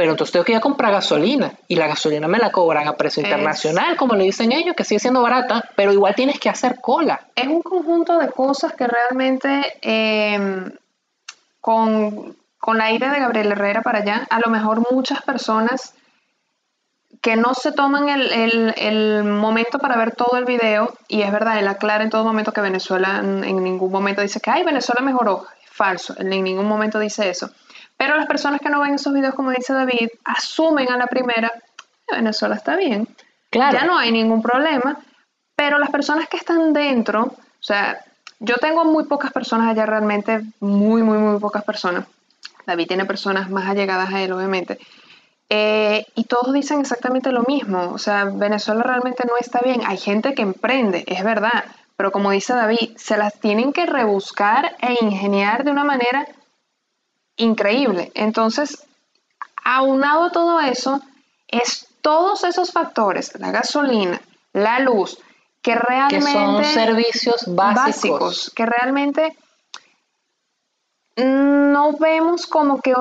pero 0.00 0.12
entonces 0.12 0.32
tengo 0.32 0.46
que 0.46 0.52
ir 0.52 0.58
a 0.58 0.62
comprar 0.62 0.92
gasolina 0.92 1.52
y 1.68 1.76
la 1.76 1.86
gasolina 1.86 2.26
me 2.26 2.38
la 2.38 2.50
cobran 2.50 2.88
a 2.88 2.94
precio 2.96 3.22
Es- 3.22 3.28
internacional, 3.28 3.98
como 3.98 4.14
le 4.14 4.24
dicen 4.24 4.50
ellos, 4.50 4.74
que 4.74 4.82
sigue 4.84 4.98
siendo 4.98 5.20
barata, 5.20 5.62
pero 5.76 5.92
igual 5.92 6.14
tienes 6.14 6.40
que 6.40 6.48
hacer 6.48 6.80
cola. 6.80 7.20
Es 7.36 7.46
un 7.48 7.60
conjunto 7.60 8.16
de 8.18 8.30
cosas 8.30 8.72
que 8.72 8.86
realmente 8.86 9.74
eh, 9.82 10.70
con, 11.60 12.34
con 12.58 12.78
la 12.78 12.90
ida 12.92 13.12
de 13.12 13.20
Gabriel 13.20 13.52
Herrera 13.52 13.82
para 13.82 13.98
allá, 13.98 14.26
a 14.30 14.40
lo 14.40 14.48
mejor 14.50 14.82
muchas 14.90 15.20
personas 15.22 15.92
que 17.20 17.36
no 17.36 17.52
se 17.52 17.72
toman 17.72 18.08
el, 18.08 18.32
el- 18.32 18.74
el 18.78 19.24
momento 19.24 19.78
para 19.78 19.98
ver 19.98 20.16
todo 20.16 20.38
el 20.38 20.46
video, 20.46 20.94
y 21.08 21.20
es 21.20 21.30
verdad, 21.30 21.58
él 21.58 21.68
aclara 21.68 22.02
en 22.04 22.08
todo 22.08 22.24
momento 22.24 22.52
que 22.52 22.62
Venezuela 22.62 23.18
en, 23.18 23.62
ningún 23.62 23.92
momento 23.92 24.22
dice 24.22 24.40
que, 24.40 24.50
ay, 24.50 24.64
Venezuela 24.64 25.02
mejoró. 25.02 25.44
Falso, 25.70 26.14
él 26.18 26.32
en 26.32 26.44
ningún 26.44 26.66
momento 26.66 26.98
dice 26.98 27.28
eso. 27.28 27.50
Pero 28.00 28.16
las 28.16 28.24
personas 28.26 28.62
que 28.62 28.70
no 28.70 28.80
ven 28.80 28.94
esos 28.94 29.12
videos, 29.12 29.34
como 29.34 29.50
dice 29.50 29.74
David, 29.74 30.08
asumen 30.24 30.90
a 30.90 30.96
la 30.96 31.06
primera, 31.06 31.52
"Eh, 32.08 32.14
Venezuela 32.14 32.54
está 32.54 32.74
bien, 32.74 33.06
Claro. 33.50 33.78
ya 33.78 33.84
no 33.84 33.98
hay 33.98 34.10
ningún 34.10 34.40
problema, 34.40 34.98
pero 35.54 35.78
las 35.78 35.90
personas 35.90 36.26
que 36.26 36.38
están 36.38 36.72
dentro, 36.72 37.24
o 37.24 37.36
sea, 37.62 38.00
yo 38.38 38.54
tengo 38.56 38.86
muy 38.86 39.04
pocas 39.04 39.32
personas 39.32 39.68
allá 39.68 39.84
realmente, 39.84 40.40
muy, 40.60 41.02
muy, 41.02 41.18
muy 41.18 41.38
pocas 41.38 41.62
personas. 41.62 42.06
David 42.64 42.86
tiene 42.88 43.04
personas 43.04 43.50
más 43.50 43.68
allegadas 43.68 44.08
a 44.14 44.22
él, 44.22 44.32
obviamente. 44.32 44.78
Eh, 45.50 46.06
y 46.14 46.24
todos 46.24 46.54
dicen 46.54 46.80
exactamente 46.80 47.32
lo 47.32 47.42
mismo. 47.42 47.90
O 47.92 47.98
sea, 47.98 48.24
Venezuela 48.24 48.82
realmente 48.82 49.24
no 49.26 49.34
está 49.38 49.58
bien. 49.62 49.82
Hay 49.86 49.98
gente 49.98 50.32
que 50.32 50.40
emprende, 50.40 51.04
es 51.06 51.22
verdad. 51.22 51.64
Pero 51.98 52.12
como 52.12 52.30
dice 52.30 52.54
David, 52.54 52.96
se 52.96 53.18
las 53.18 53.38
tienen 53.40 53.74
que 53.74 53.84
rebuscar 53.84 54.74
e 54.80 54.96
ingeniar 55.04 55.64
de 55.64 55.70
una 55.72 55.84
manera 55.84 56.26
increíble. 57.40 58.12
Entonces, 58.14 58.84
aunado 59.64 60.24
a 60.24 60.32
todo 60.32 60.60
eso, 60.60 61.00
es 61.48 61.88
todos 62.00 62.44
esos 62.44 62.72
factores, 62.72 63.38
la 63.38 63.50
gasolina, 63.50 64.20
la 64.52 64.80
luz, 64.80 65.18
que 65.62 65.72
que 65.72 65.78
realmente... 65.78 66.32
son 66.32 66.64
servicios 66.64 67.44
básicos. 67.46 68.50
que 68.54 68.64
realmente 68.66 69.36
no 71.16 71.92
vemos 71.92 72.46
como 72.46 72.80
que 72.80 72.94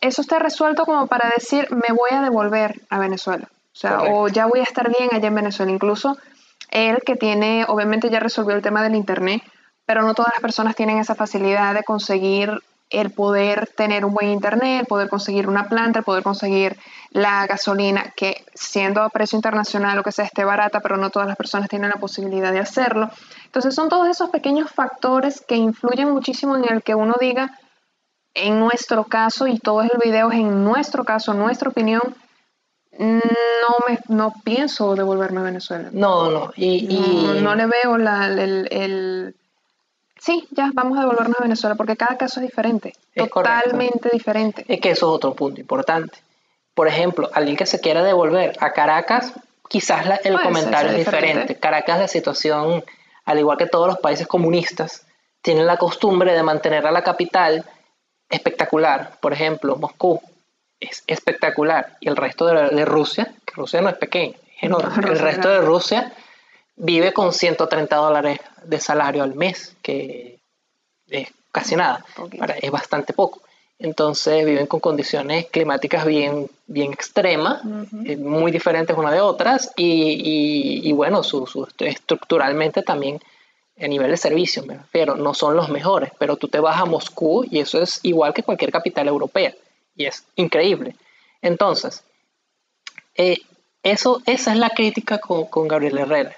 eso 0.00 0.20
esté 0.20 0.38
resuelto 0.38 0.84
como 0.84 1.06
para 1.06 1.30
decir 1.34 1.68
me 1.70 1.94
voy 1.94 2.10
a 2.10 2.20
devolver 2.20 2.82
a 2.90 2.98
Venezuela. 2.98 3.48
O 3.72 3.76
sea, 3.76 3.96
Correcto. 3.96 4.16
o 4.18 4.28
ya 4.28 4.46
voy 4.46 4.60
a 4.60 4.64
estar 4.64 4.88
bien 4.88 5.08
allá 5.12 5.28
en 5.28 5.34
Venezuela. 5.34 5.72
Incluso 5.72 6.18
él 6.70 7.02
que 7.06 7.16
tiene, 7.16 7.64
obviamente 7.68 8.10
ya 8.10 8.20
resolvió 8.20 8.54
el 8.54 8.62
tema 8.62 8.82
del 8.82 8.94
internet, 8.94 9.42
pero 9.86 10.02
no 10.02 10.14
todas 10.14 10.32
las 10.34 10.42
personas 10.42 10.76
tienen 10.76 10.98
esa 10.98 11.14
facilidad 11.14 11.74
de 11.74 11.84
conseguir 11.84 12.62
el 12.92 13.10
poder 13.10 13.68
tener 13.76 14.04
un 14.04 14.12
buen 14.14 14.28
internet, 14.30 14.80
el 14.80 14.86
poder 14.86 15.08
conseguir 15.08 15.48
una 15.48 15.68
planta, 15.68 16.00
el 16.00 16.04
poder 16.04 16.22
conseguir 16.22 16.78
la 17.10 17.46
gasolina, 17.46 18.12
que 18.16 18.44
siendo 18.54 19.02
a 19.02 19.08
precio 19.10 19.36
internacional 19.36 19.98
o 19.98 20.02
que 20.02 20.12
sea 20.12 20.24
esté 20.24 20.44
barata, 20.44 20.80
pero 20.80 20.96
no 20.96 21.10
todas 21.10 21.28
las 21.28 21.36
personas 21.36 21.68
tienen 21.68 21.90
la 21.90 22.00
posibilidad 22.00 22.52
de 22.52 22.60
hacerlo. 22.60 23.10
Entonces 23.46 23.74
son 23.74 23.88
todos 23.88 24.08
esos 24.08 24.30
pequeños 24.30 24.70
factores 24.70 25.40
que 25.40 25.56
influyen 25.56 26.10
muchísimo 26.10 26.56
en 26.56 26.70
el 26.72 26.82
que 26.82 26.94
uno 26.94 27.14
diga, 27.20 27.58
en 28.34 28.58
nuestro 28.58 29.04
caso, 29.04 29.46
y 29.46 29.58
todo 29.58 29.82
el 29.82 29.90
video 30.02 30.30
es 30.30 30.38
en 30.38 30.64
nuestro 30.64 31.04
caso, 31.04 31.34
nuestra 31.34 31.68
opinión, 31.68 32.00
no 32.98 33.76
me 33.88 33.98
no 34.08 34.32
pienso 34.44 34.94
devolverme 34.94 35.40
a 35.40 35.44
Venezuela. 35.44 35.88
No, 35.92 36.30
no. 36.30 36.52
Y, 36.56 36.86
y- 36.94 37.24
No, 37.26 37.34
no 37.40 37.54
le 37.54 37.66
veo 37.66 37.96
la, 37.98 38.26
el, 38.26 38.68
el- 38.70 39.34
Sí, 40.24 40.46
ya, 40.52 40.70
vamos 40.72 40.96
a 40.98 41.00
devolvernos 41.00 41.36
a 41.40 41.42
Venezuela, 41.42 41.74
porque 41.74 41.96
cada 41.96 42.16
caso 42.16 42.38
es 42.40 42.46
diferente, 42.46 42.94
Es 43.14 43.28
correcto. 43.28 43.60
totalmente 43.60 44.08
diferente. 44.12 44.64
Es 44.68 44.80
que 44.80 44.90
eso 44.90 45.06
es 45.10 45.16
otro 45.16 45.34
punto 45.34 45.60
importante. 45.60 46.16
Por 46.74 46.86
ejemplo, 46.86 47.28
alguien 47.34 47.56
que 47.56 47.66
se 47.66 47.80
quiera 47.80 48.04
devolver 48.04 48.52
a 48.60 48.72
Caracas, 48.72 49.32
quizás 49.68 50.06
la- 50.06 50.14
el 50.16 50.34
Puede 50.34 50.36
ser, 50.36 50.44
comentario 50.44 50.90
es 50.92 50.96
diferente. 50.98 51.26
diferente. 51.28 51.56
Caracas, 51.58 51.98
la 51.98 52.06
situación, 52.08 52.84
al 53.24 53.38
igual 53.40 53.58
que 53.58 53.66
todos 53.66 53.88
los 53.88 53.98
países 53.98 54.28
comunistas, 54.28 55.04
tienen 55.42 55.66
la 55.66 55.76
costumbre 55.76 56.32
de 56.34 56.42
mantener 56.44 56.86
a 56.86 56.92
la 56.92 57.02
capital 57.02 57.64
espectacular. 58.30 59.18
Por 59.20 59.32
ejemplo, 59.32 59.74
Moscú 59.76 60.20
es 60.78 61.02
espectacular. 61.08 61.96
Y 62.00 62.08
el 62.08 62.16
resto 62.16 62.46
de, 62.46 62.68
de 62.68 62.84
Rusia, 62.84 63.32
que 63.44 63.54
Rusia 63.54 63.80
no 63.80 63.88
es 63.88 63.96
pequeño, 63.96 64.34
es 64.56 64.62
enorme. 64.62 65.02
No, 65.02 65.08
el 65.08 65.14
es 65.14 65.20
resto 65.20 65.48
de 65.48 65.60
Rusia 65.60 66.12
vive 66.76 67.12
con 67.12 67.32
130 67.32 67.96
dólares 67.96 68.38
de 68.64 68.80
salario 68.80 69.22
al 69.22 69.34
mes, 69.34 69.76
que 69.82 70.40
es 71.08 71.28
casi 71.52 71.76
nada, 71.76 72.04
para- 72.38 72.54
es 72.54 72.70
bastante 72.70 73.12
poco. 73.12 73.42
Entonces 73.78 74.44
viven 74.46 74.66
con 74.66 74.78
condiciones 74.80 75.46
climáticas 75.50 76.06
bien, 76.06 76.48
bien 76.66 76.92
extremas, 76.92 77.62
eh, 78.06 78.16
muy 78.16 78.52
diferentes 78.52 78.96
una 78.96 79.10
de 79.10 79.20
otras, 79.20 79.72
y, 79.76 79.84
y- 80.84 80.88
y 80.88 80.92
bueno, 80.92 81.22
su, 81.22 81.46
su- 81.46 81.66
estructuralmente 81.78 82.82
también 82.82 83.20
a 83.80 83.88
nivel 83.88 84.10
de 84.12 84.16
servicio, 84.16 84.62
me 84.64 84.76
refiero, 84.78 85.16
no 85.16 85.34
son 85.34 85.56
los 85.56 85.68
mejores, 85.68 86.12
pero 86.18 86.36
tú 86.36 86.46
te 86.46 86.60
vas 86.60 86.80
a 86.80 86.84
Moscú 86.84 87.44
y 87.50 87.58
eso 87.58 87.82
es 87.82 87.98
igual 88.04 88.32
que 88.32 88.44
cualquier 88.44 88.70
capital 88.70 89.08
europea, 89.08 89.52
y 89.96 90.04
es 90.06 90.24
increíble. 90.36 90.94
Entonces, 91.40 92.04
eh, 93.16 93.38
eso, 93.82 94.22
esa 94.26 94.52
es 94.52 94.58
la 94.58 94.70
crítica 94.70 95.18
con, 95.18 95.46
con 95.46 95.66
Gabriel 95.66 95.98
Herrera. 95.98 96.36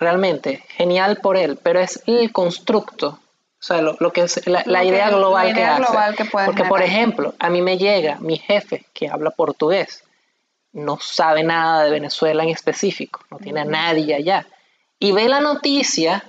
Realmente, 0.00 0.64
genial 0.70 1.18
por 1.18 1.36
él, 1.36 1.58
pero 1.62 1.78
es 1.78 2.02
el 2.06 2.32
constructo, 2.32 3.08
o 3.08 3.62
sea, 3.62 3.82
lo, 3.82 3.96
lo 4.00 4.12
que 4.12 4.22
es 4.22 4.46
la, 4.46 4.62
la 4.64 4.80
que- 4.80 4.86
idea 4.86 5.10
global 5.10 5.46
la 5.48 5.52
idea 5.52 5.66
que 5.66 5.72
hace. 5.82 5.82
global 5.92 6.16
que 6.16 6.24
puede 6.24 6.46
Porque, 6.46 6.64
por 6.64 6.78
generar. 6.80 6.96
ejemplo, 6.98 7.34
a 7.38 7.50
mí 7.50 7.60
me 7.60 7.76
llega 7.76 8.16
mi 8.20 8.38
jefe 8.38 8.86
que 8.94 9.08
habla 9.10 9.30
portugués, 9.30 10.02
no 10.72 10.98
sabe 11.00 11.42
nada 11.42 11.84
de 11.84 11.90
Venezuela 11.90 12.42
en 12.42 12.48
específico, 12.48 13.20
no 13.30 13.36
tiene 13.38 13.60
a 13.60 13.64
nadie 13.64 14.14
allá, 14.14 14.46
y 14.98 15.12
ve 15.12 15.28
la 15.28 15.40
noticia 15.40 16.24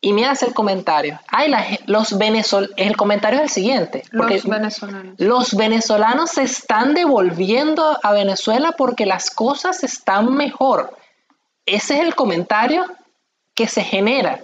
y 0.00 0.14
me 0.14 0.24
hace 0.26 0.46
el 0.46 0.54
comentario. 0.54 1.20
Ay, 1.28 1.50
la 1.50 1.62
los 1.84 2.16
venezolanos, 2.16 2.72
el 2.78 2.96
comentario 2.96 3.40
es 3.40 3.44
el 3.44 3.50
siguiente. 3.50 4.02
porque 4.16 4.36
Los 4.36 4.46
venezolanos. 4.46 5.14
los 5.18 5.54
venezolanos 5.54 6.30
se 6.30 6.44
están 6.44 6.94
devolviendo 6.94 7.98
a 8.02 8.12
Venezuela 8.12 8.72
porque 8.72 9.04
las 9.04 9.30
cosas 9.30 9.84
están 9.84 10.34
mejor. 10.34 10.96
Ese 11.66 11.96
es 11.98 12.00
el 12.00 12.14
comentario 12.14 12.86
que 13.60 13.68
se 13.68 13.84
genera 13.84 14.40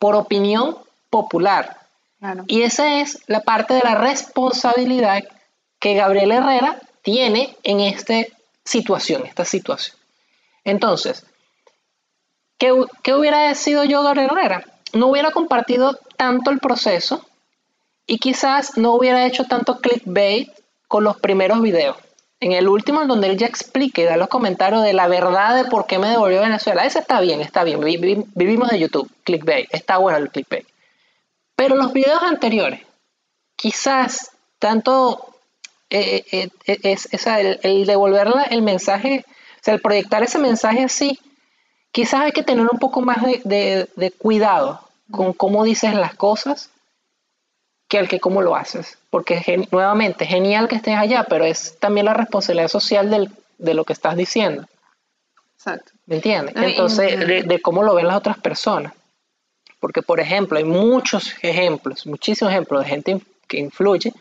por 0.00 0.16
opinión 0.16 0.76
popular. 1.10 1.78
Claro. 2.18 2.42
Y 2.48 2.62
esa 2.62 2.98
es 2.98 3.20
la 3.28 3.42
parte 3.42 3.74
de 3.74 3.82
la 3.84 3.94
responsabilidad 3.94 5.22
que 5.78 5.94
Gabriel 5.94 6.32
Herrera 6.32 6.80
tiene 7.02 7.56
en 7.62 7.78
esta 7.78 8.24
situación, 8.64 9.24
esta 9.26 9.44
situación. 9.44 9.96
Entonces, 10.64 11.24
¿qué, 12.58 12.74
qué 13.04 13.14
hubiera 13.14 13.54
sido 13.54 13.84
yo 13.84 14.02
Gabriel 14.02 14.30
Herrera? 14.32 14.64
No 14.92 15.06
hubiera 15.06 15.30
compartido 15.30 15.96
tanto 16.16 16.50
el 16.50 16.58
proceso 16.58 17.24
y 18.08 18.18
quizás 18.18 18.76
no 18.76 18.94
hubiera 18.94 19.24
hecho 19.24 19.44
tanto 19.44 19.78
clickbait 19.78 20.50
con 20.88 21.04
los 21.04 21.16
primeros 21.20 21.62
videos. 21.62 21.96
En 22.40 22.52
el 22.52 22.68
último, 22.68 23.02
en 23.02 23.08
donde 23.08 23.28
él 23.28 23.36
ya 23.36 23.46
explica 23.46 24.00
y 24.00 24.04
da 24.04 24.16
los 24.16 24.28
comentarios 24.28 24.82
de 24.84 24.92
la 24.92 25.08
verdad 25.08 25.56
de 25.56 25.68
por 25.70 25.86
qué 25.86 25.98
me 25.98 26.08
devolvió 26.08 26.38
a 26.38 26.42
Venezuela. 26.46 26.84
Ese 26.86 27.00
está 27.00 27.20
bien, 27.20 27.40
está 27.40 27.64
bien. 27.64 27.80
Vi- 27.80 27.96
vi- 27.96 28.24
Vivimos 28.34 28.68
de 28.70 28.78
YouTube, 28.78 29.10
clickbait. 29.24 29.68
Está 29.72 29.98
bueno 29.98 30.18
el 30.18 30.30
clickbait. 30.30 30.66
Pero 31.56 31.74
los 31.76 31.92
videos 31.92 32.22
anteriores, 32.22 32.82
quizás 33.56 34.30
tanto 34.58 35.34
eh, 35.90 36.24
eh, 36.32 36.48
eh, 36.66 36.78
es, 36.84 37.26
el, 37.26 37.60
el 37.62 37.86
devolver 37.86 38.28
el 38.50 38.62
mensaje, 38.62 39.24
o 39.28 39.64
sea, 39.64 39.74
el 39.74 39.80
proyectar 39.80 40.22
ese 40.22 40.38
mensaje 40.38 40.84
así, 40.84 41.18
quizás 41.92 42.20
hay 42.22 42.32
que 42.32 42.42
tener 42.44 42.68
un 42.70 42.78
poco 42.78 43.00
más 43.02 43.22
de, 43.22 43.40
de- 43.44 43.88
de 43.96 44.10
cuidado 44.12 44.80
con 45.10 45.32
cómo 45.32 45.64
dices 45.64 45.94
las 45.94 46.14
cosas 46.14 46.70
que 47.88 47.98
el 47.98 48.08
que 48.08 48.20
cómo 48.20 48.42
lo 48.42 48.54
haces. 48.54 48.98
Porque 49.10 49.66
nuevamente, 49.70 50.26
genial 50.26 50.68
que 50.68 50.76
estés 50.76 50.96
allá, 50.96 51.24
pero 51.28 51.44
es 51.44 51.78
también 51.78 52.06
la 52.06 52.14
responsabilidad 52.14 52.68
social 52.68 53.10
del- 53.10 53.30
de 53.58 53.74
lo 53.74 53.84
que 53.84 53.92
estás 53.94 54.16
diciendo. 54.16 54.66
Exacto. 55.56 55.92
¿Me 56.06 56.16
entiendes? 56.16 56.54
Ay, 56.56 56.70
Entonces, 56.72 57.18
de, 57.18 57.42
de 57.42 57.60
cómo 57.60 57.82
lo 57.82 57.94
ven 57.94 58.06
las 58.06 58.16
otras 58.16 58.38
personas. 58.38 58.92
Porque, 59.80 60.02
por 60.02 60.20
ejemplo, 60.20 60.58
hay 60.58 60.64
muchos 60.64 61.34
ejemplos, 61.42 62.06
muchísimos 62.06 62.52
ejemplos 62.52 62.82
de 62.82 62.88
gente 62.88 63.20
que 63.46 63.58
influye, 63.58 64.12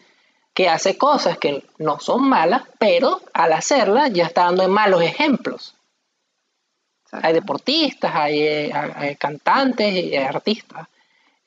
que 0.54 0.70
hace 0.70 0.98
cosas 0.98 1.38
que 1.38 1.64
no 1.78 2.00
son 2.00 2.28
malas, 2.28 2.64
pero 2.80 3.22
al 3.34 3.54
hacerlas 3.54 4.12
ya 4.14 4.26
está 4.26 4.44
dando 4.46 4.68
malos 4.68 5.02
ejemplos. 5.04 5.76
exacto. 7.06 7.28
Hay 7.28 7.34
deportistas, 7.34 8.12
hay, 8.16 8.40
eh, 8.42 8.74
hay 8.74 9.16
cantantes 9.16 9.94
y 9.94 10.16
hay 10.16 10.24
artistas 10.24 10.88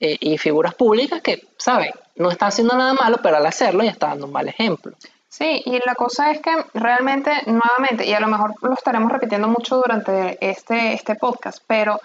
eh, 0.01 0.17
y 0.19 0.39
figuras 0.39 0.75
públicas 0.75 1.21
que, 1.21 1.47
¿saben? 1.59 1.93
No 2.17 2.31
están 2.31 2.49
haciendo 2.49 2.77
nada 2.77 2.95
malo, 2.95 3.19
pero 3.23 3.37
al 3.37 3.47
hacerlo 3.47 3.85
ya 3.85 3.91
está 3.91 4.09
dando 4.09 4.27
un 4.27 4.33
mal 4.33 4.49
ejemplo. 4.49 4.97
Sí, 5.29 5.63
y 5.65 5.79
la 5.87 5.95
cosa 5.95 6.31
es 6.33 6.41
que 6.41 6.51
realmente, 6.75 7.31
nuevamente, 7.47 8.07
y 8.07 8.13
a 8.15 8.21
lo 8.21 8.27
mejor 8.27 8.55
lo 8.63 8.75
estaremos 8.75 9.13
repitiendo 9.13 9.47
mucho 9.47 9.77
durante 9.77 10.39
este, 10.41 10.95
este 10.95 11.15
podcast, 11.15 11.63
pero 11.67 12.01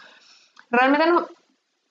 realmente 0.69 1.07
no, 1.07 1.27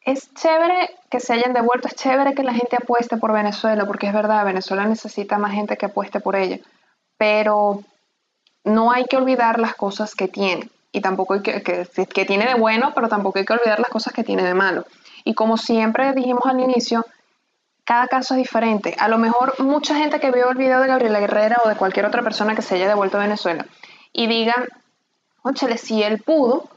es 0.05 0.33
chévere 0.35 0.91
que 1.11 1.21
se 1.21 1.33
hayan 1.33 1.55
devuelto, 1.55 1.89
es 1.89 1.95
chévere 1.95 2.35
que 2.35 2.45
la 2.45 2.53
gente 2.53 2.77
apueste 2.77 3.17
por 3.17 3.33
Venezuela, 3.33 3.87
porque 3.87 4.07
es 4.07 4.13
verdad, 4.13 4.45
Venezuela 4.45 4.85
necesita 4.85 5.39
más 5.39 5.53
gente 5.53 5.77
que 5.77 5.87
apueste 5.87 6.21
por 6.21 6.37
ella. 6.37 6.59
pero 7.17 7.83
no 8.65 8.93
hay 8.93 9.05
que 9.05 9.17
olvidar 9.17 9.59
las 9.59 9.75
cosas 9.75 10.15
que 10.15 10.29
tiene 10.29 10.69
y 10.93 11.01
tampoco 11.01 11.35
hay 11.35 11.43
que, 11.43 11.63
que, 11.63 11.87
que 12.07 12.25
tiene 12.25 12.47
de 12.47 12.55
bueno, 12.55 12.93
pero 12.95 13.09
tampoco 13.09 13.39
hay 13.39 13.45
que 13.45 13.53
olvidar 13.53 13.79
las 13.81 13.91
cosas 13.91 14.13
que 14.13 14.25
tiene 14.25 14.43
de 14.43 14.55
malo. 14.55 14.87
Y 15.25 15.35
como 15.35 15.57
siempre 15.57 16.13
dijimos 16.13 16.45
al 16.45 16.61
inicio, 16.61 17.05
cada 17.85 18.07
caso 18.09 18.35
es 18.35 18.39
diferente. 18.39 18.95
A 18.99 19.09
lo 19.09 19.19
mejor 19.19 19.61
mucha 19.61 19.95
gente 19.97 20.21
que 20.21 20.31
vio 20.31 20.51
el 20.51 20.57
video 20.57 20.81
de 20.81 20.89
Gabriela 20.89 21.21
Guerrera 21.21 21.57
o 21.65 21.69
de 21.69 21.77
cualquier 21.77 22.07
otra 22.07 22.23
persona 22.23 22.55
que 22.55 22.63
se 22.63 22.75
haya 22.75 22.89
devuelto 22.89 23.19
a 23.19 23.23
Venezuela 23.23 23.67
y 24.13 24.27
digan, 24.27 24.67
óchale, 25.43 25.77
si 25.77 26.03
él 26.03 26.23
pudo, 26.23 26.69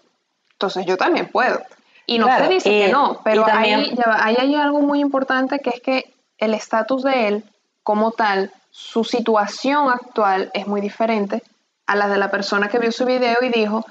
entonces 0.52 0.86
yo 0.86 0.98
también 0.98 1.28
puedo. 1.28 1.62
Y 2.06 2.20
no 2.20 2.28
se 2.38 2.48
dice 2.48 2.70
que 2.70 2.92
no, 2.92 3.22
pero 3.24 3.46
ahí, 3.46 3.96
hay 4.08 4.56
algo 4.56 4.82
muy 4.82 5.02
importante 5.02 5.60
que 5.60 5.72
es 5.72 5.82
que 5.82 6.14
el 6.38 6.54
estatus 6.54 7.04
de 7.04 7.28
él 7.28 7.44
como 7.84 8.12
tal, 8.12 8.52
su 8.72 9.04
situación 9.04 9.90
actual 9.90 10.52
es 10.54 10.68
muy 10.68 10.82
diferente 10.82 11.44
a 11.86 11.96
la 11.96 12.08
de 12.08 12.18
la 12.18 12.32
persona 12.32 12.70
que 12.70 12.80
vio 12.80 12.92
su 12.92 13.06
video 13.06 13.38
y 13.42 13.50
dijo, 13.50 13.86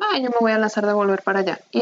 ah, 0.00 0.18
yo 0.18 0.30
me 0.30 0.36
voy 0.40 0.52
a 0.52 0.58
lanzar 0.58 0.86
de 0.86 0.92
volver 0.92 1.22
para 1.22 1.40
allá. 1.40 1.60
Y 1.72 1.80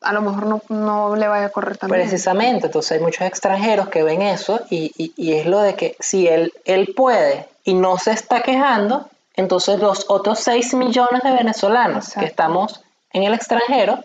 a 0.00 0.12
lo 0.12 0.22
mejor 0.22 0.46
no, 0.46 0.62
no 0.68 1.16
le 1.16 1.28
vaya 1.28 1.46
a 1.46 1.50
correr 1.50 1.76
tan 1.76 1.90
Precisamente, 1.90 2.66
entonces 2.66 2.92
hay 2.92 3.00
muchos 3.00 3.22
extranjeros 3.22 3.88
que 3.88 4.02
ven 4.02 4.22
eso 4.22 4.60
y, 4.70 4.92
y, 5.16 5.32
es 5.32 5.46
lo 5.46 5.60
de 5.60 5.74
que 5.74 5.96
si 6.00 6.26
él, 6.28 6.52
él 6.64 6.92
puede 6.96 7.48
y 7.64 7.74
no 7.74 7.98
se 7.98 8.12
está 8.12 8.42
quejando, 8.42 9.08
entonces 9.34 9.80
los 9.80 10.06
otros 10.08 10.40
6 10.40 10.74
millones 10.74 11.22
de 11.22 11.32
venezolanos 11.32 12.12
que 12.12 12.24
estamos 12.24 12.82
en 13.12 13.24
el 13.24 13.34
extranjero, 13.34 14.02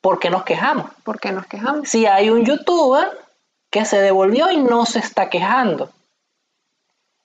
¿por 0.00 0.18
qué 0.18 0.30
nos 0.30 0.44
quejamos? 0.44 0.90
¿Por 1.04 1.18
qué 1.20 1.32
nos 1.32 1.46
quejamos? 1.46 1.88
Si 1.88 2.06
hay 2.06 2.30
un 2.30 2.44
youtuber 2.44 3.10
que 3.70 3.84
se 3.84 4.00
devolvió 4.00 4.50
y 4.50 4.58
no 4.58 4.84
se 4.86 4.98
está 4.98 5.30
quejando. 5.30 5.90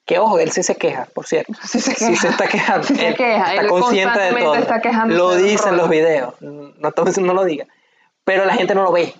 Que 0.08 0.20
ojo, 0.20 0.40
él 0.40 0.52
sí 0.52 0.64
se 0.64 0.76
queja, 0.76 1.06
por 1.14 1.28
cierto. 1.28 1.54
Sí 1.68 1.82
se, 1.82 1.94
queja. 1.94 2.08
Sí 2.08 2.16
se 2.16 2.30
está 2.30 2.48
quejando. 2.48 2.88
Sí 2.88 2.96
se 2.96 3.14
queja. 3.14 3.54
Está 3.54 3.68
consciente 3.70 4.20
de 4.20 4.32
todo. 4.42 4.56
Está 4.56 5.06
lo 5.06 5.36
dice 5.36 5.70
en 5.70 5.78
los 5.78 5.90
videos. 5.90 6.34
No, 6.40 6.74
no 6.80 7.34
lo 7.34 7.44
diga. 7.44 7.66
Pero 8.24 8.46
la 8.46 8.54
gente 8.54 8.74
no 8.74 8.84
lo 8.84 8.92
ve. 8.94 9.14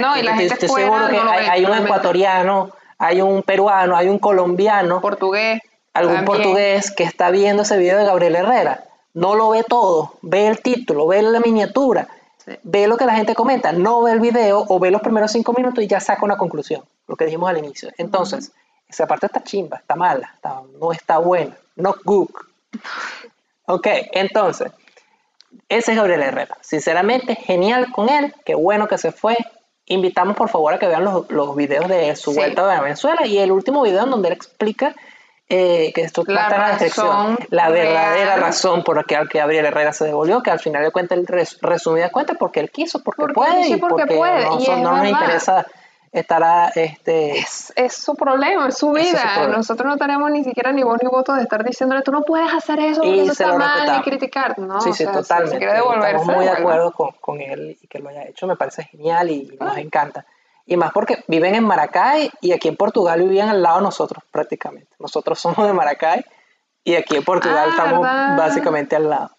no, 0.00 0.18
y 0.18 0.22
la 0.22 0.36
gente 0.36 0.54
estoy 0.54 0.68
seguro 0.68 1.08
que 1.08 1.16
hay, 1.16 1.64
un 1.64 1.74
ecuatoriano, 1.74 2.70
hay 2.98 3.22
un 3.22 3.42
peruano, 3.42 3.96
hay 3.96 4.08
un 4.08 4.18
colombiano. 4.18 5.00
Portugués. 5.00 5.62
Algún 5.94 6.24
portugués 6.24 6.90
que 6.90 7.04
está 7.04 7.30
viendo 7.30 7.62
ese 7.62 7.78
video 7.78 7.98
de 7.98 8.04
Gabriel 8.04 8.34
Herrera. 8.34 8.84
No 9.14 9.36
lo 9.36 9.50
ve 9.50 9.62
todo. 9.62 10.14
Ve 10.22 10.48
el 10.48 10.60
título, 10.60 11.06
ve 11.06 11.22
la 11.22 11.38
miniatura. 11.38 12.08
Ve 12.64 12.88
lo 12.88 12.96
que 12.96 13.04
la 13.04 13.14
gente 13.14 13.36
comenta, 13.36 13.70
no 13.70 14.02
ve 14.02 14.10
el 14.10 14.18
video 14.18 14.64
o 14.68 14.80
ve 14.80 14.90
los 14.90 15.02
primeros 15.02 15.30
cinco 15.30 15.52
minutos 15.52 15.84
y 15.84 15.86
ya 15.86 16.00
saca 16.00 16.24
una 16.24 16.36
conclusión, 16.36 16.82
lo 17.06 17.14
que 17.14 17.26
dijimos 17.26 17.48
al 17.48 17.58
inicio. 17.58 17.90
Entonces, 17.98 18.50
esa 18.92 19.06
parte 19.06 19.26
está 19.26 19.42
chimba, 19.42 19.78
está 19.78 19.96
mala, 19.96 20.36
no 20.78 20.92
está 20.92 21.18
buena, 21.18 21.56
no 21.76 21.94
good. 22.04 22.28
Ok, 23.66 23.86
entonces, 24.12 24.70
ese 25.68 25.92
es 25.92 25.96
Gabriel 25.96 26.22
Herrera. 26.22 26.56
Sinceramente, 26.60 27.34
genial 27.34 27.90
con 27.90 28.08
él, 28.08 28.34
qué 28.44 28.54
bueno 28.54 28.86
que 28.88 28.98
se 28.98 29.12
fue. 29.12 29.36
Invitamos 29.86 30.36
por 30.36 30.48
favor 30.48 30.74
a 30.74 30.78
que 30.78 30.86
vean 30.86 31.04
los, 31.04 31.30
los 31.30 31.56
videos 31.56 31.88
de 31.88 32.14
su 32.16 32.34
vuelta 32.34 32.76
a 32.76 32.80
Venezuela 32.82 33.26
y 33.26 33.38
el 33.38 33.50
último 33.50 33.82
video 33.82 34.04
en 34.04 34.10
donde 34.10 34.28
él 34.28 34.34
explica 34.34 34.94
eh, 35.48 35.92
que 35.94 36.02
esto 36.02 36.22
la 36.26 36.42
está 36.42 36.54
en 36.54 36.60
la 36.62 36.68
descripción, 36.68 37.38
la 37.50 37.68
verdadera 37.68 38.36
razón 38.36 38.84
por 38.84 38.96
la 38.96 39.04
que 39.04 39.38
Gabriel 39.38 39.66
Herrera 39.66 39.92
se 39.92 40.04
devolvió, 40.04 40.42
que 40.42 40.50
al 40.50 40.60
final 40.60 40.82
de 40.82 40.90
cuentas, 40.90 41.18
resumida 41.60 42.10
cuenta, 42.10 42.34
porque 42.34 42.60
él 42.60 42.70
quiso, 42.70 43.02
porque, 43.02 43.32
puede, 43.34 43.68
y 43.68 43.76
porque, 43.76 44.06
puede. 44.06 44.44
no, 44.44 44.76
no 44.78 44.96
nos 44.96 45.08
interesa 45.08 45.66
estará 46.12 46.68
este 46.74 47.38
es, 47.38 47.72
es, 47.74 47.94
su 47.94 48.14
problema, 48.14 48.68
es 48.68 48.76
su 48.76 48.92
vida. 48.92 49.48
Nosotros 49.48 49.88
no 49.88 49.96
tenemos 49.96 50.30
ni 50.30 50.44
siquiera 50.44 50.70
ni 50.70 50.82
voz 50.82 50.98
ni 51.02 51.08
voto 51.08 51.34
de 51.34 51.42
estar 51.42 51.64
diciéndole 51.64 52.02
tú 52.02 52.12
no 52.12 52.22
puedes 52.22 52.52
hacer 52.52 52.78
eso 52.80 53.00
porque 53.00 53.22
eso 53.22 53.32
está 53.32 53.56
mal 53.56 53.98
y 53.98 54.02
criticar. 54.02 54.58
No, 54.58 54.80
sí, 54.80 54.92
sí, 54.92 55.06
totalmente. 55.06 55.58
Si 55.58 55.64
Estamos 55.64 56.26
muy 56.26 56.44
de 56.44 56.50
acuerdo 56.50 56.92
con, 56.92 57.12
con, 57.20 57.40
él 57.40 57.78
y 57.80 57.86
que 57.86 57.98
lo 57.98 58.10
haya 58.10 58.24
hecho, 58.24 58.46
me 58.46 58.56
parece 58.56 58.84
genial 58.84 59.30
y 59.30 59.56
nos 59.58 59.76
encanta. 59.78 60.26
Y 60.66 60.76
más 60.76 60.92
porque 60.92 61.24
viven 61.26 61.54
en 61.54 61.64
Maracay 61.64 62.30
y 62.40 62.52
aquí 62.52 62.68
en 62.68 62.76
Portugal 62.76 63.20
vivían 63.20 63.48
al 63.48 63.62
lado 63.62 63.78
de 63.78 63.84
nosotros 63.84 64.22
prácticamente. 64.30 64.94
Nosotros 64.98 65.40
somos 65.40 65.66
de 65.66 65.72
Maracay 65.72 66.24
y 66.84 66.94
aquí 66.94 67.16
en 67.16 67.24
Portugal 67.24 67.68
ah, 67.68 67.70
estamos 67.70 68.02
básicamente 68.36 68.96
al 68.96 69.08
lado. 69.08 69.30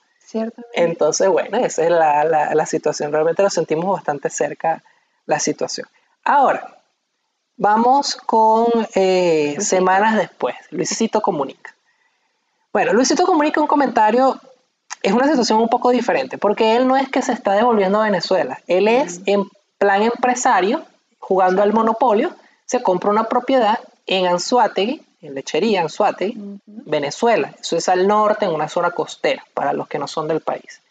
Entonces, 0.74 1.30
bueno, 1.30 1.60
esa 1.60 1.84
es 1.84 1.91
la, 1.91 2.24
la, 2.24 2.56
la 2.56 2.65
situación. 2.65 3.12
Realmente 3.12 3.43
lo 3.43 3.52
sentimos 3.52 3.86
bastante 3.86 4.32
cerca 4.32 4.82
la 5.28 5.39
situación. 5.39 5.88
Ahora, 6.24 6.72
vamos 7.58 8.16
con 8.16 8.68
eh, 8.96 9.56
semanas 9.60 10.18
después. 10.18 10.56
Luisito 10.72 11.22
comunica. 11.22 11.74
Bueno, 12.72 12.94
Luisito 12.94 13.26
comunica 13.26 13.62
un 13.62 13.68
comentario. 13.68 14.39
Es 15.02 15.13
una 15.13 15.28
situación 15.28 15.60
un 15.60 15.70
poco 15.70 15.92
diferente, 15.92 16.38
porque 16.38 16.76
él 16.76 16.88
no 16.88 16.96
es 16.96 17.10
que 17.10 17.22
se 17.22 17.34
está 17.34 17.54
devolviendo 17.54 18.00
a 18.00 18.06
Venezuela. 18.06 18.60
Él 18.68 18.88
es 18.88 19.22
en 19.26 19.44
plan 19.78 20.02
empresario, 20.02 20.84
jugando 21.20 21.62
al 21.62 21.74
monopolio, 21.74 22.34
se 22.66 22.82
compra 22.82 23.12
una 23.12 23.26
propiedad 23.26 23.80
en 24.06 24.28
Anzuategui, 24.28 25.02
en 25.22 25.36
Lechería, 25.36 25.82
Anzuategui, 25.82 26.60
Venezuela. 26.66 27.54
Eso 27.60 27.76
es 27.76 27.89
al 27.89 28.08
norte, 28.08 28.46
en 28.46 28.52
una 28.52 28.70
zona 28.70 28.92
costera, 28.92 29.46
para 29.54 29.74
los 29.74 29.88
que 29.88 30.00
no 30.00 30.08
son 30.08 30.28
del 30.28 30.42
país. 30.42 30.82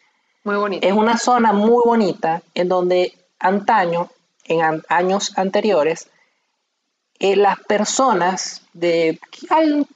Muy 0.43 0.55
bonita. 0.55 0.87
Es 0.87 0.93
una 0.93 1.17
zona 1.17 1.53
muy 1.53 1.81
bonita 1.85 2.41
en 2.53 2.69
donde 2.69 3.13
antaño 3.39 4.09
en 4.45 4.83
años 4.89 5.37
anteriores, 5.37 6.07
eh, 7.19 7.35
las 7.35 7.59
personas 7.59 8.61
de 8.73 9.19
al, 9.49 9.87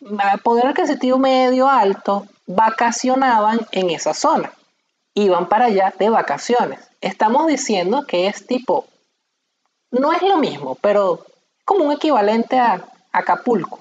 poder 0.44 0.68
adquisitivo 0.68 1.18
medio 1.18 1.68
alto 1.68 2.28
vacacionaban 2.46 3.60
en 3.72 3.90
esa 3.90 4.14
zona, 4.14 4.52
iban 5.14 5.50
para 5.50 5.66
allá 5.66 5.94
de 5.98 6.10
vacaciones. 6.10 6.80
Estamos 7.02 7.48
diciendo 7.48 8.06
que 8.08 8.28
es 8.28 8.46
tipo, 8.46 8.86
no 9.92 10.14
es 10.14 10.22
lo 10.22 10.38
mismo, 10.38 10.76
pero 10.76 11.26
como 11.66 11.86
un 11.86 11.92
equivalente 11.92 12.60
a 12.60 12.88
Acapulco, 13.12 13.80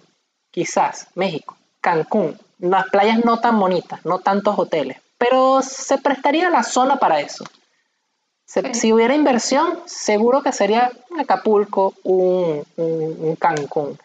quizás, 0.51 1.07
México, 1.15 1.57
Cancún, 1.81 2.39
unas 2.59 2.89
playas 2.89 3.25
no 3.25 3.39
tan 3.39 3.59
bonitas, 3.61 4.05
no 4.05 4.19
tantos 4.19 4.59
hoteles, 4.59 4.99
pero 5.19 5.63
se 5.63 5.99
prestaría 5.99 6.51
la 6.51 6.63
zona 6.63 6.97
para 6.97 7.21
eso. 7.21 7.45
Si 8.47 8.93
hubiera 8.93 9.15
inversión, 9.15 9.81
seguro 9.87 10.41
que 10.41 10.53
sería 10.53 10.93
un 11.11 11.21
Acapulco, 11.21 11.95
un, 12.05 12.65
un, 12.77 13.37
Cancún. 13.37 13.99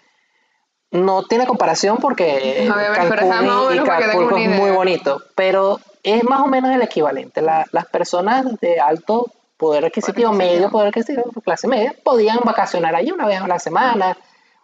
No 0.90 1.24
tiene 1.24 1.46
comparación 1.46 1.98
porque 1.98 2.68
Cancún 2.68 3.76
y, 3.76 3.78
Acapulco 3.78 4.38
es 4.38 4.50
muy 4.50 4.72
bonito, 4.72 5.22
pero 5.36 5.80
es 6.02 6.24
más 6.24 6.42
o 6.42 6.48
menos 6.48 6.72
el 6.76 6.82
equivalente. 6.82 7.42
las 7.42 7.86
personas 7.92 8.60
de 8.60 8.80
alto 8.80 9.32
poder 9.58 9.86
adquisitivo, 9.86 10.34
medio 10.34 10.72
poder 10.72 10.88
adquisitivo, 10.88 11.24
clase 11.44 11.68
media, 11.68 11.94
podían 12.04 12.40
vacacionar 12.44 12.96
allí 12.96 13.12
una 13.12 13.28
vez 13.28 13.40
a 13.40 13.48
la 13.48 13.60
semana, 13.60 14.18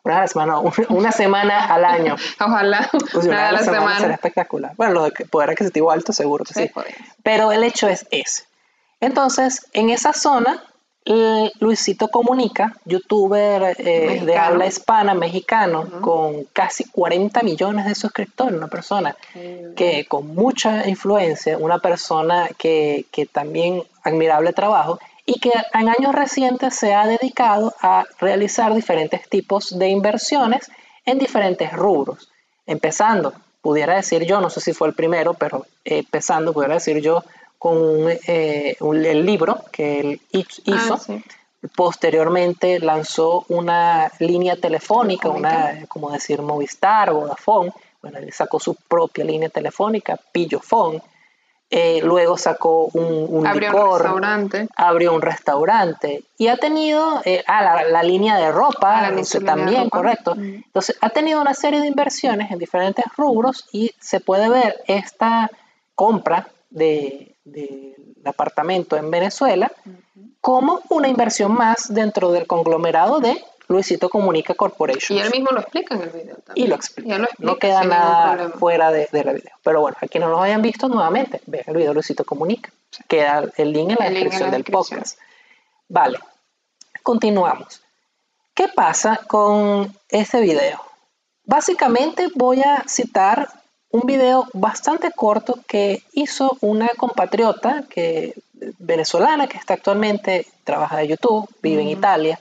una 0.04 0.18
a 0.18 0.22
la 0.22 0.28
semana, 0.28 0.60
una, 0.90 1.12
semana 1.12 1.66
al 1.66 1.86
año. 1.86 2.16
Ojalá. 2.40 2.90
Pues 3.14 3.28
una, 3.28 3.44
vez 3.44 3.46
a 3.46 3.52
la 3.52 3.60
semana, 3.60 4.00
sería 4.00 4.16
espectacular. 4.16 4.74
Bueno, 4.76 4.94
lo 4.94 5.04
de 5.04 5.12
poder 5.30 5.52
adquisitivo 5.52 5.92
alto 5.92 6.14
seguro 6.14 6.44
que 6.46 6.56
sí. 6.56 6.72
Pero 7.22 7.52
el 7.52 7.64
hecho 7.64 7.88
es 7.88 8.08
ese. 8.10 8.46
Entonces, 9.00 9.68
en 9.74 9.90
esa 9.90 10.14
zona, 10.14 10.64
Luisito 11.60 12.10
Comunica, 12.10 12.76
youtuber 12.86 13.76
eh, 13.78 14.22
de 14.26 14.38
habla 14.38 14.68
hispana 14.68 15.14
mexicano, 15.14 16.02
con 16.02 16.44
casi 16.52 16.84
40 16.86 17.44
millones 17.44 17.86
de 17.86 17.96
suscriptores, 17.96 18.58
una 18.58 18.68
persona 18.68 19.16
que 19.76 20.06
con 20.08 20.36
mucha 20.36 20.88
influencia, 20.88 21.58
una 21.58 21.80
persona 21.80 22.50
que, 22.58 23.06
que 23.12 23.26
también 23.26 23.84
admirable 24.04 24.52
trabajo 24.52 25.00
y 25.26 25.40
que 25.40 25.52
en 25.74 25.90
años 25.90 26.14
recientes 26.14 26.76
se 26.76 26.94
ha 26.94 27.08
dedicado 27.08 27.74
a 27.82 28.06
realizar 28.20 28.74
diferentes 28.74 29.28
tipos 29.30 29.78
de 29.78 29.90
inversiones 29.90 30.70
en 31.06 31.20
diferentes 31.20 31.72
rubros. 31.72 32.30
Empezando, 32.66 33.34
pudiera 33.62 33.96
decir 33.96 34.26
yo, 34.26 34.42
no 34.42 34.50
sé 34.50 34.60
si 34.60 34.74
fue 34.74 34.90
el 34.90 34.94
primero, 34.94 35.34
pero 35.34 35.66
empezando, 35.86 36.54
pudiera 36.54 36.76
decir 36.76 37.02
yo, 37.02 37.24
con 37.68 38.10
eh, 38.10 38.78
el 38.80 39.26
libro 39.26 39.64
que 39.72 40.00
él 40.00 40.22
hizo. 40.32 41.00
Ah, 41.10 41.18
Posteriormente 41.76 42.80
lanzó 42.80 43.44
una 43.50 44.10
línea 44.20 44.56
telefónica, 44.56 45.28
una, 45.28 45.86
como 45.88 46.12
decir, 46.12 46.42
Movistar, 46.42 47.12
Vodafone. 47.12 47.74
Bueno, 48.02 48.20
él 48.20 48.32
sacó 48.32 48.60
su 48.60 48.76
propia 48.76 49.26
línea 49.26 49.50
telefónica, 49.50 50.18
Pillofone. 50.32 51.02
Eh, 51.70 52.00
luego 52.02 52.38
sacó 52.38 52.86
un, 52.94 53.26
un 53.30 53.48
abrió 53.48 53.72
un 53.72 54.00
restaurante. 54.00 54.68
Abrió 54.78 55.14
un 55.14 55.22
restaurante. 55.22 56.24
Y 56.38 56.48
ha 56.48 56.56
tenido, 56.56 57.22
eh, 57.26 57.44
ah, 57.48 57.84
la, 57.84 58.04
línea 58.04 58.38
de 58.38 58.52
ropa, 58.52 59.08
ah, 59.08 59.12
también, 59.44 59.90
correcto. 59.90 60.36
Mm. 60.36 60.64
Entonces, 60.68 60.96
ha 61.02 61.10
tenido 61.10 61.42
una 61.42 61.56
serie 61.56 61.82
de 61.82 61.88
inversiones 61.88 62.52
en 62.52 62.60
diferentes 62.60 63.04
rubros 63.18 63.66
y 63.74 63.92
se 64.00 64.22
puede 64.22 64.48
ver 64.48 64.82
esta 64.88 65.50
compra 65.96 66.48
de, 66.70 67.37
del 67.52 67.96
apartamento 68.26 68.98
en 68.98 69.10
Venezuela 69.12 69.72
como 70.42 70.82
una 70.90 71.08
inversión 71.08 71.54
más 71.54 71.94
dentro 71.94 72.32
del 72.32 72.48
conglomerado 72.48 73.20
de 73.20 73.44
Luisito 73.68 74.10
Comunica 74.10 74.54
Corporation. 74.54 75.18
Y 75.18 75.22
él 75.22 75.30
mismo 75.32 75.50
lo 75.52 75.60
explica 75.60 75.96
en 75.96 76.04
el 76.04 76.10
video 76.10 76.36
también. 76.38 76.66
Y 76.66 76.70
lo 76.70 76.76
explica. 76.76 77.16
Y 77.16 77.18
lo 77.18 77.24
explica 77.26 77.52
no 77.52 77.58
queda 77.58 77.84
nada 77.84 78.50
fuera 78.52 78.92
de, 78.92 79.10
de 79.12 79.24
la 79.24 79.34
video. 79.34 79.52
Pero 79.64 79.82
bueno, 79.82 79.98
a 80.00 80.08
quienes 80.08 80.30
no 80.30 80.36
lo 80.36 80.42
hayan 80.42 80.62
visto 80.62 80.88
nuevamente, 80.88 81.42
vean 81.46 81.66
el 81.68 81.78
video 81.78 81.94
Luisito 81.94 82.24
Comunica. 82.24 82.72
Queda 83.08 83.44
el 83.58 83.74
link 83.74 83.92
en 83.92 83.98
la 84.00 84.08
El 84.08 84.14
link 84.14 84.24
en 84.24 84.30
descripción 84.30 84.52
del 84.52 84.64
podcast. 84.64 85.20
Vale, 85.90 86.20
continuamos. 87.04 87.82
¿Qué 88.54 88.70
pasa 88.70 89.20
con 89.28 89.94
este 90.10 90.40
video? 90.42 90.82
Básicamente 91.44 92.28
voy 92.36 92.62
a 92.62 92.84
citar 92.88 93.48
un 93.92 94.02
video 94.06 94.48
bastante 94.54 95.12
corto 95.12 95.60
que 95.68 96.04
hizo 96.14 96.58
una 96.62 96.90
compatriota 96.98 97.84
que, 97.90 98.34
venezolana 98.80 99.48
que 99.48 99.58
está 99.58 99.76
actualmente, 99.76 100.46
trabaja 100.64 100.98
de 100.98 101.08
YouTube, 101.08 101.48
vive 101.62 101.82
en 101.82 101.90
Italia, 101.90 102.40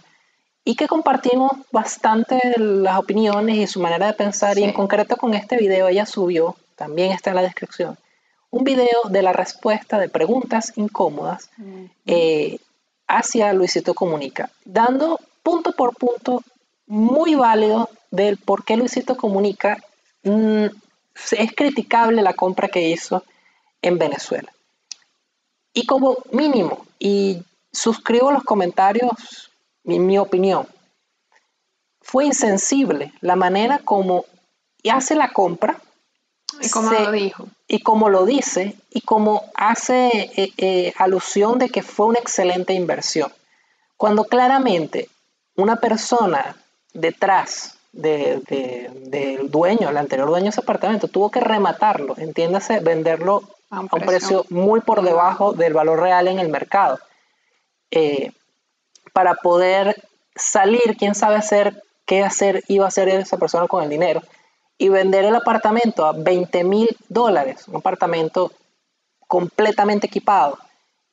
y 0.65 0.75
que 0.75 0.89
compartimos 0.89 1.53
bastante 1.71 2.41
las 2.57 2.99
opiniones 2.99 3.57
y 3.57 3.67
su 3.69 3.81
manera 3.81 4.07
de 4.07 4.15
pensar, 4.15 4.59
y 4.59 4.65
en 4.65 4.71
Sí. 4.71 4.77
concreto 4.77 5.17
con 5.17 5.35
este 5.35 5.57
video 5.57 5.87
ella 5.89 6.07
subió, 6.07 6.57
también 6.75 7.13
está 7.13 7.31
en 7.31 7.37
la 7.37 7.43
descripción, 7.43 7.97
un 8.51 8.65
video 8.65 9.03
de 9.09 9.23
la 9.23 9.33
respuesta 9.33 9.99
de 9.99 10.09
preguntas 10.09 10.73
incómodas 10.77 11.51
eh, 12.07 12.59
hacia 13.07 13.53
Luisito 13.53 13.95
Comunica, 13.95 14.51
dando 14.65 15.21
punto 15.43 15.73
por 15.73 15.95
punto 15.95 16.43
muy 16.87 17.35
válido 17.37 17.89
del 18.11 18.37
por 18.37 18.65
qué 18.65 18.77
Luisito 18.77 19.17
Comunica 19.17 19.79
mm, 20.25 20.67
es 21.33 21.53
criticable 21.55 22.23
la 22.23 22.35
compra 22.35 22.69
que 22.69 22.89
hizo 22.89 23.25
en 23.83 23.99
Venezuela. 23.99 24.53
Y 25.73 25.87
como 25.87 26.17
mínimo, 26.33 26.87
y 26.99 27.43
suscribo 27.73 28.33
los 28.33 28.45
comentarios, 28.45 29.51
mi, 29.85 29.99
mi 29.99 30.19
opinión, 30.19 30.67
fue 32.01 32.27
insensible 32.27 33.13
la 33.21 33.37
manera 33.37 33.81
como 33.85 34.25
hace 34.91 35.17
la 35.17 35.33
compra 35.33 35.81
Y 36.61 36.71
como 36.71 36.91
se- 36.91 37.01
lo 37.05 37.11
dijo. 37.11 37.49
y 37.67 37.81
como 37.81 38.09
lo 38.09 38.25
dice 38.25 38.77
y 38.91 39.01
como 39.01 39.45
hace 39.55 40.31
eh, 40.37 40.53
eh, 40.59 40.93
alusión 40.97 41.59
de 41.59 41.69
que 41.69 41.83
fue 41.83 42.07
una 42.07 42.21
excelente 42.21 42.73
inversión. 42.73 43.33
Cuando 43.97 44.25
claramente 44.25 45.09
una 45.57 45.77
persona 45.77 46.57
detrás 46.93 47.76
de- 47.97 48.41
de- 48.49 48.91
del 49.11 49.51
dueño, 49.51 49.89
el 49.89 49.97
anterior 49.97 50.29
dueño 50.29 50.45
de 50.45 50.51
ese 50.51 50.61
apartamento, 50.61 51.09
tuvo 51.09 51.31
que 51.31 51.41
rematarlo, 51.41 52.15
entiéndase, 52.19 52.81
venderlo 52.81 53.43
A 53.71 53.81
un 53.81 53.89
precio 53.89 54.45
muy 54.49 54.81
por 54.81 55.03
debajo 55.03 55.53
del 55.53 55.73
valor 55.75 56.01
real 56.01 56.29
en 56.29 56.39
el 56.39 56.49
mercado. 56.49 56.99
Eh, 57.91 58.31
para 59.13 59.35
poder 59.35 59.97
salir, 60.37 60.97
quién 60.99 61.15
sabe 61.15 61.37
hacer, 61.37 61.83
qué 62.05 62.23
hacer, 62.23 62.63
iba 62.69 62.85
a 62.85 62.89
hacer 62.89 63.09
esa 63.09 63.39
persona 63.39 63.67
con 63.67 63.83
el 63.83 63.91
dinero, 63.91 64.23
y 64.79 64.89
vender 64.89 65.25
el 65.25 65.35
apartamento 65.35 66.05
a 66.07 66.13
20 66.13 66.63
mil 66.63 66.89
dólares, 67.09 67.67
un 67.67 67.77
apartamento 67.77 68.53
completamente 69.27 70.07
equipado, 70.07 70.59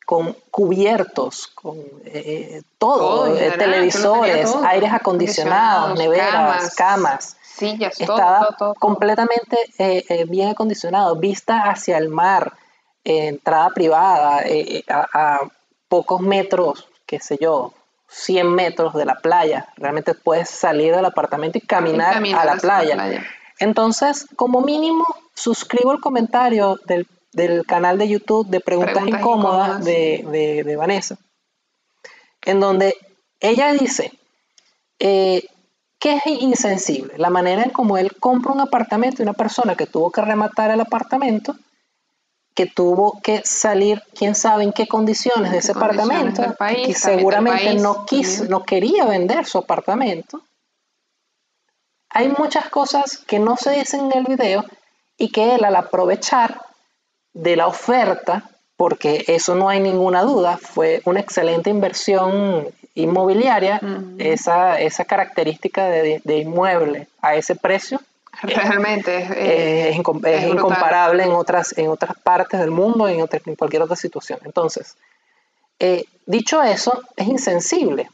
con 0.06 0.36
cubiertos, 0.52 1.48
con 1.48 1.78
eh, 2.06 2.62
todo, 2.78 2.98
Todo, 2.98 3.28
eh, 3.28 3.52
general, 3.52 3.58
televisores, 3.60 4.52
todo. 4.52 4.66
aires 4.66 4.92
acondicionados, 4.94 5.98
neveras, 5.98 6.76
camas. 6.76 7.38
sillas, 7.56 7.96
todo, 7.98 8.16
Estaba 8.18 8.38
todo, 8.40 8.48
todo, 8.48 8.58
todo. 8.58 8.74
completamente 8.76 9.58
eh, 9.78 10.04
eh, 10.10 10.26
bien 10.26 10.50
acondicionado, 10.50 11.16
vista 11.16 11.70
hacia 11.70 11.98
el 11.98 12.10
mar, 12.10 12.54
eh, 13.06 13.28
entrada 13.28 13.70
privada, 13.70 14.42
eh, 14.44 14.78
eh, 14.78 14.84
a, 14.90 15.08
a 15.14 15.40
pocos 15.88 16.22
metros, 16.22 16.88
qué 17.06 17.20
sé 17.20 17.38
yo, 17.40 17.74
100 18.10 18.54
metros 18.54 18.94
de 18.94 19.06
la 19.06 19.16
playa. 19.16 19.68
Realmente 19.78 20.14
puedes 20.14 20.50
salir 20.50 20.96
del 20.96 21.06
apartamento 21.06 21.58
y 21.58 21.62
caminar, 21.62 22.12
Y 22.12 22.16
caminar 22.16 22.42
a 22.48 22.56
la 22.56 22.62
playa. 22.62 23.24
Entonces, 23.60 24.28
como 24.36 24.62
mínimo, 24.62 25.06
suscribo 25.34 25.92
el 25.94 26.00
comentario 26.02 26.80
del, 26.86 27.08
del 27.34 27.66
canal 27.66 27.98
de 27.98 28.08
YouTube 28.08 28.48
de 28.48 28.60
Preguntas, 28.60 28.94
Preguntas 28.94 29.20
Incómodas, 29.20 29.68
Incómodas. 29.68 29.86
De, 29.86 30.26
de- 30.32 30.64
de 30.64 30.76
Vanessa, 30.76 31.18
en 32.44 32.60
donde 32.60 32.96
ella 33.40 33.74
dice 33.74 34.12
eh, 35.00 35.44
que 36.00 36.16
es 36.16 36.26
insensible 36.28 37.14
la 37.18 37.30
manera 37.30 37.64
en 37.64 37.70
cómo 37.72 37.98
él 37.98 38.16
compra 38.20 38.52
un 38.54 38.62
apartamento 38.62 39.22
y 39.22 39.24
una 39.24 39.34
persona 39.34 39.76
que 39.76 39.86
tuvo 39.88 40.12
que 40.12 40.22
rematar 40.22 40.72
el 40.72 40.82
apartamento, 40.82 41.56
que 42.54 42.68
tuvo 42.68 43.20
que 43.22 43.42
salir, 43.44 44.04
quién 44.14 44.36
sabe 44.36 44.64
en 44.64 44.74
qué 44.74 44.86
condiciones 44.88 45.52
de 45.52 45.58
ese 45.60 45.74
condiciones 45.74 46.06
apartamento, 46.30 46.58
país, 46.58 46.88
que 46.88 46.94
seguramente 46.94 47.74
no, 47.76 48.06
quiso, 48.06 48.46
no 48.46 48.64
quería 48.64 49.06
vender 49.06 49.46
su 49.46 49.58
apartamento. 49.58 50.42
Hay 52.10 52.28
muchas 52.38 52.70
cosas 52.70 53.18
que 53.18 53.40
no 53.40 53.56
se 53.58 53.72
dicen 53.72 54.12
en 54.12 54.20
el 54.20 54.26
video 54.26 54.64
y 55.18 55.30
que 55.32 55.56
él 55.56 55.64
al 55.66 55.76
aprovechar 55.76 56.62
de 57.34 57.56
la 57.56 57.68
oferta, 57.68 58.50
porque 58.78 59.24
eso 59.28 59.56
no 59.56 59.70
hay 59.70 59.80
ninguna 59.80 60.24
duda, 60.24 60.58
fue 60.58 61.02
una 61.06 61.20
excelente 61.20 61.70
inversión 61.70 62.68
inmobiliaria, 62.96 63.82
esa, 64.20 64.80
esa 64.80 65.06
característica 65.06 65.86
de, 65.90 66.22
de 66.24 66.38
inmueble 66.38 67.08
a 67.22 67.36
ese 67.36 67.56
precio 67.56 68.00
Realmente 68.42 69.18
es, 69.18 69.32
eh, 69.32 69.90
es, 69.90 69.96
incom- 69.98 70.26
es 70.28 70.44
es 70.44 70.50
brutal. 70.50 70.58
incomparable 70.58 71.24
en 71.24 71.32
otras, 71.34 71.78
en 71.78 71.88
otras 71.88 72.18
partes 72.22 72.60
del 72.60 72.72
mundo, 72.72 73.08
en, 73.08 73.22
otra- 73.22 73.40
en 73.46 73.56
cualquier 73.56 73.84
otra 73.84 73.96
situación. 73.96 74.40
Entonces, 74.44 74.96
eh, 75.80 76.06
dicho 76.26 76.62
eso, 76.64 77.02
es 77.16 77.28
insensible 77.28 78.10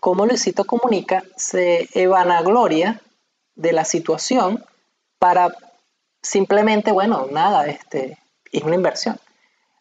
cómo 0.00 0.24
Luisito 0.26 0.64
Comunica 0.64 1.22
se 1.36 1.88
vanagloria 2.08 3.00
de 3.54 3.72
la 3.72 3.84
situación 3.84 4.64
para 5.18 5.54
simplemente, 6.22 6.90
bueno, 6.90 7.26
nada, 7.30 7.66
este, 7.66 8.16
es 8.58 8.64
una 8.64 8.74
inversión. 8.74 9.18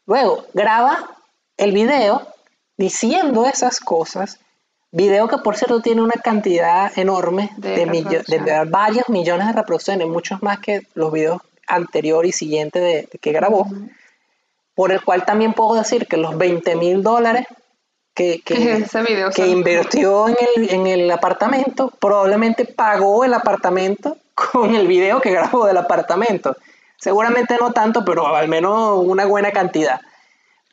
Luego, 0.05 0.45
graba 0.53 1.09
el 1.57 1.71
video 1.71 2.27
diciendo 2.77 3.45
esas 3.45 3.79
cosas, 3.79 4.39
video 4.91 5.27
que 5.27 5.37
por 5.37 5.55
cierto 5.55 5.81
tiene 5.81 6.01
una 6.01 6.13
cantidad 6.13 6.91
enorme 6.97 7.51
De 7.57 7.85
de, 7.85 8.39
de 8.39 8.65
varios 8.65 9.09
millones 9.09 9.47
de 9.47 9.53
reproducciones, 9.53 10.07
muchos 10.07 10.41
más 10.43 10.59
que 10.59 10.81
los 10.93 11.11
videos 11.11 11.41
anterior 11.67 12.25
y 12.25 12.31
siguiente 12.31 12.79
de, 12.79 13.09
que 13.21 13.31
grabó, 13.31 13.67
por 14.75 14.91
el 14.91 15.01
cual 15.03 15.25
también 15.25 15.53
puedo 15.53 15.75
decir 15.75 16.07
que 16.07 16.17
los 16.17 16.37
20 16.37 16.75
mil 16.75 17.03
dólares 17.03 17.45
que, 18.13 18.41
que, 18.41 18.85
que 19.35 19.47
invirtió 19.47 20.27
en 20.29 20.35
el, 20.55 20.69
en 20.69 20.87
el 20.87 21.11
apartamento, 21.11 21.91
probablemente 21.99 22.65
pagó 22.65 23.23
el 23.23 23.33
apartamento 23.33 24.17
con 24.33 24.75
el 24.75 24.87
video 24.87 25.21
que 25.21 25.31
grabó 25.31 25.65
del 25.65 25.77
apartamento. 25.77 26.55
Seguramente 27.03 27.57
no 27.59 27.73
tanto, 27.73 28.05
pero 28.05 28.33
al 28.33 28.47
menos 28.47 29.01
una 29.03 29.25
buena 29.25 29.51
cantidad. 29.51 29.99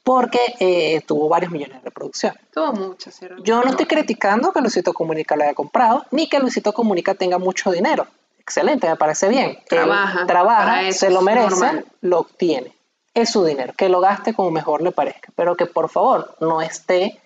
Porque 0.04 0.38
eh, 0.60 1.02
tuvo 1.06 1.28
varios 1.28 1.50
millones 1.50 1.78
de 1.78 1.84
reproducciones. 1.84 2.40
Tuvo 2.52 2.94
¿cierto? 2.98 3.42
Yo 3.42 3.60
no 3.62 3.70
estoy 3.70 3.86
criticando 3.86 4.52
que 4.52 4.60
Luisito 4.60 4.92
Comunica 4.92 5.34
lo 5.34 5.42
haya 5.42 5.54
comprado, 5.54 6.06
ni 6.12 6.28
que 6.28 6.38
Luisito 6.38 6.72
Comunica 6.72 7.14
tenga 7.14 7.38
mucho 7.38 7.72
dinero. 7.72 8.06
Excelente, 8.38 8.88
me 8.88 8.94
parece 8.96 9.28
bien. 9.28 9.58
Trabaja 9.68 10.20
Él 10.20 10.26
trabaja, 10.28 10.92
se 10.92 11.10
lo 11.10 11.20
merece, 11.20 11.50
normal. 11.50 11.84
lo 12.00 12.20
obtiene. 12.20 12.72
Es 13.12 13.30
su 13.30 13.44
dinero, 13.44 13.72
que 13.76 13.88
lo 13.88 14.00
gaste 14.00 14.32
como 14.32 14.52
mejor 14.52 14.82
le 14.82 14.92
parezca. 14.92 15.32
Pero 15.34 15.56
que 15.56 15.66
por 15.66 15.88
favor 15.88 16.36
no 16.40 16.62
esté 16.62 17.20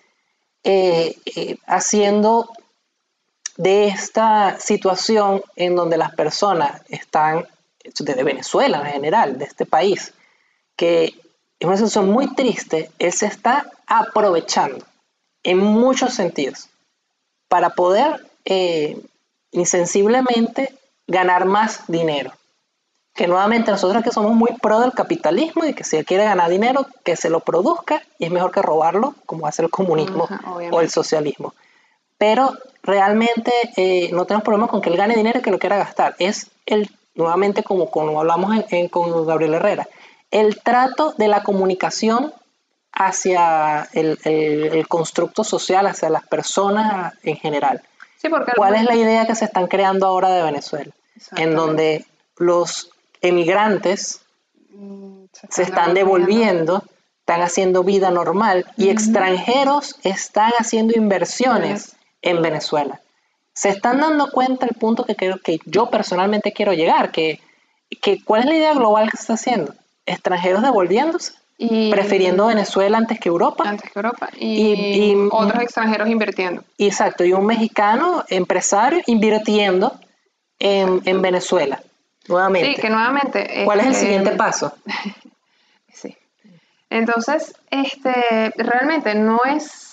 eh, 0.63 1.15
eh, 1.35 1.57
haciendo 1.67 2.49
de 3.57 3.87
esta 3.87 4.59
situación 4.59 5.43
en 5.55 5.75
donde 5.75 5.97
las 5.97 6.13
personas 6.15 6.81
están, 6.89 7.47
de 7.99 8.23
Venezuela 8.23 8.79
en 8.79 8.93
general, 8.93 9.37
de 9.37 9.45
este 9.45 9.65
país, 9.65 10.13
que 10.75 11.15
es 11.59 11.67
una 11.67 11.77
situación 11.77 12.09
muy 12.09 12.33
triste, 12.35 12.91
él 12.99 13.13
se 13.13 13.27
está 13.27 13.69
aprovechando 13.87 14.85
en 15.43 15.59
muchos 15.59 16.13
sentidos 16.13 16.69
para 17.47 17.69
poder 17.69 18.25
eh, 18.45 18.99
insensiblemente 19.51 20.73
ganar 21.07 21.45
más 21.45 21.87
dinero. 21.87 22.31
Que 23.13 23.27
nuevamente 23.27 23.71
nosotros 23.71 24.03
que 24.03 24.11
somos 24.11 24.33
muy 24.33 24.51
pro 24.61 24.81
del 24.81 24.91
capitalismo 24.91 25.63
y 25.63 25.73
que 25.73 25.85
si 25.85 25.95
él 25.95 26.05
quiere 26.05 26.25
ganar 26.25 26.49
dinero, 26.49 26.85
que 27.05 27.15
se 27.15 27.29
lo 27.29 27.39
produzca 27.39 28.01
y 28.19 28.25
es 28.25 28.31
mejor 28.31 28.51
que 28.51 28.61
robarlo, 28.61 29.15
como 29.25 29.47
hace 29.47 29.61
el 29.61 29.69
comunismo 29.69 30.25
Ajá, 30.29 30.51
o 30.71 30.81
el 30.81 30.89
socialismo. 30.89 31.53
Pero 32.17 32.53
realmente 32.83 33.51
eh, 33.77 34.09
no 34.11 34.25
tenemos 34.25 34.43
problema 34.43 34.67
con 34.67 34.81
que 34.81 34.89
él 34.89 34.97
gane 34.97 35.15
dinero 35.15 35.39
y 35.39 35.41
que 35.41 35.51
lo 35.51 35.59
quiera 35.59 35.77
gastar. 35.77 36.15
Es 36.19 36.51
el, 36.65 36.89
nuevamente 37.15 37.63
como, 37.63 37.89
como 37.89 38.19
hablamos 38.19 38.55
en- 38.55 38.65
en- 38.69 38.87
con 38.89 39.25
Gabriel 39.25 39.55
Herrera, 39.55 39.87
el 40.31 40.61
trato 40.61 41.13
de 41.17 41.27
la 41.27 41.43
comunicación 41.43 42.33
hacia 42.91 43.87
el, 43.93 44.19
el- 44.23 44.63
el 44.73 44.87
constructo 44.87 45.43
social, 45.43 45.85
hacia 45.87 46.09
las 46.09 46.25
personas 46.27 47.13
en 47.23 47.35
general. 47.37 47.81
Sí, 48.21 48.29
porque 48.29 48.53
¿Cuál 48.55 48.75
es 48.75 48.83
la 48.83 48.95
idea 48.95 49.25
que 49.27 49.35
se 49.35 49.45
están 49.45 49.67
creando 49.67 50.07
ahora 50.07 50.29
de 50.29 50.43
Venezuela? 50.43 50.91
En 51.37 51.55
donde 51.55 52.05
los 52.37 52.89
emigrantes 53.21 54.21
Mm, 54.77 55.25
se 55.49 55.63
están 55.63 55.93
devolviendo, 55.93 56.83
están 57.21 57.41
haciendo 57.41 57.83
vida 57.85 58.11
normal 58.11 58.65
y 58.75 58.89
extranjeros 58.89 59.95
están 60.03 60.51
haciendo 60.59 60.93
inversiones 60.97 61.95
en 62.21 62.41
Venezuela. 62.41 62.99
Se 63.55 63.69
están 63.69 63.99
dando 64.01 64.29
cuenta 64.31 64.67
el 64.67 64.75
punto 64.75 65.03
que 65.05 65.15
creo 65.15 65.39
que 65.39 65.59
yo 65.65 65.89
personalmente 65.89 66.51
quiero 66.53 66.73
llegar, 66.73 67.11
que, 67.11 67.39
que 68.01 68.23
cuál 68.23 68.41
es 68.41 68.47
la 68.47 68.55
idea 68.55 68.73
global 68.75 69.09
que 69.09 69.17
se 69.17 69.23
está 69.23 69.33
haciendo. 69.33 69.73
Extranjeros 70.05 70.61
devolviéndose, 70.61 71.33
Y, 71.57 71.89
prefiriendo 71.89 72.47
Venezuela 72.47 72.97
antes 72.97 73.17
que 73.19 73.29
Europa. 73.29 73.63
antes 73.65 73.89
que 73.89 73.97
Europa. 73.97 74.29
Y, 74.37 74.73
Y- 74.73 75.11
y- 75.13 75.29
otros 75.31 75.63
extranjeros 75.63 76.09
invirtiendo. 76.09 76.63
Exacto, 76.77 77.23
y 77.23 77.31
un 77.33 77.45
mexicano 77.45 78.23
empresario 78.27 79.01
invirtiendo 79.07 79.97
en, 80.59 81.01
en 81.05 81.21
Venezuela, 81.21 81.81
nuevamente. 82.27 82.75
Sí, 82.75 82.81
que 82.81 82.89
nuevamente. 82.89 83.61
¿Cuál 83.65 83.79
es 83.79 83.85
el 83.87 83.91
este, 83.93 84.05
siguiente 84.05 84.31
paso? 84.31 84.73
Sí. 85.93 86.15
Entonces, 86.89 87.55
este, 87.71 88.51
realmente 88.57 89.15
no 89.15 89.39
es, 89.45 89.84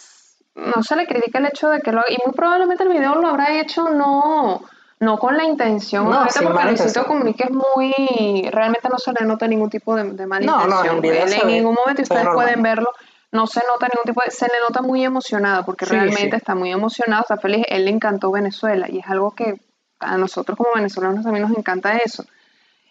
no 0.55 0.83
se 0.83 0.97
le 0.97 1.07
critica 1.07 1.39
el 1.39 1.47
hecho 1.47 1.69
de 1.71 1.81
que 1.81 1.93
lo 1.93 2.01
haga, 2.01 2.11
y 2.11 2.19
muy 2.25 2.35
probablemente 2.35 2.83
el 2.85 2.91
video 2.91 3.15
lo 3.17 3.29
habrá 3.29 3.59
hecho 3.61 3.89
no, 3.91 4.63
no 5.01 5.19
con 5.19 5.37
la 5.37 5.45
intención, 5.45 6.05
No, 6.11 6.19
ahorita 6.21 6.41
porque 6.43 6.65
Luisito. 6.65 7.05
Comunica 7.07 7.45
es 7.45 7.51
muy, 7.51 8.49
realmente 8.53 8.89
no 8.89 8.99
se 8.99 9.13
le 9.13 9.25
nota 9.27 9.47
ningún 9.47 9.71
tipo 9.71 9.95
de, 9.97 10.05
de 10.13 10.27
mala 10.27 10.45
No, 10.47 10.67
no, 10.67 10.85
en 10.85 11.01
ningún 11.47 11.75
momento, 11.75 12.03
y 12.03 12.05
ustedes 12.05 12.25
normal. 12.25 12.35
pueden 12.45 12.63
verlo, 12.63 12.91
no 13.33 13.47
se 13.47 13.61
nota 13.67 13.89
ningún 13.89 14.05
tipo 14.05 14.21
de, 14.25 14.31
se 14.31 14.47
le 14.47 14.61
nota 14.69 14.83
muy 14.83 15.05
emocionado, 15.05 15.65
porque 15.65 15.87
Sí, 15.87 15.93
realmente 15.93 16.31
sí. 16.31 16.37
está 16.37 16.55
muy 16.55 16.71
emocionado, 16.71 17.23
está 17.23 17.39
feliz, 17.39 17.65
él 17.69 17.87
le 17.87 17.91
encantó 17.91 18.31
Venezuela, 18.31 18.89
y 18.91 18.99
es 18.99 19.07
algo 19.09 19.31
que 19.33 19.59
a 20.01 20.19
nosotros 20.19 20.59
como 20.59 20.71
venezolanos 20.75 21.25
también 21.25 21.49
nos 21.49 21.57
encanta 21.57 21.97
eso. 21.97 22.25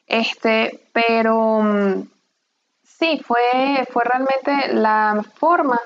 Este, 0.07 0.87
pero 0.93 1.61
mm, 1.61 2.07
sí, 2.83 3.21
fue, 3.25 3.85
fue 3.91 4.03
realmente 4.03 4.73
la 4.73 5.23
forma 5.35 5.79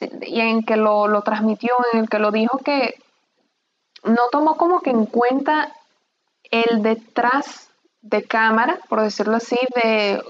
y 0.00 0.40
en 0.40 0.62
que 0.62 0.76
lo, 0.76 1.08
lo 1.08 1.22
transmitió, 1.22 1.74
en 1.92 2.00
el 2.00 2.08
que 2.08 2.18
lo 2.18 2.30
dijo 2.30 2.58
que 2.58 2.94
no 4.04 4.28
tomó 4.30 4.56
como 4.56 4.80
que 4.80 4.90
en 4.90 5.06
cuenta 5.06 5.72
el 6.50 6.82
detrás 6.82 7.70
de 8.02 8.22
cámara, 8.24 8.78
por 8.88 9.00
decirlo 9.00 9.36
así, 9.36 9.58
de 9.74 10.22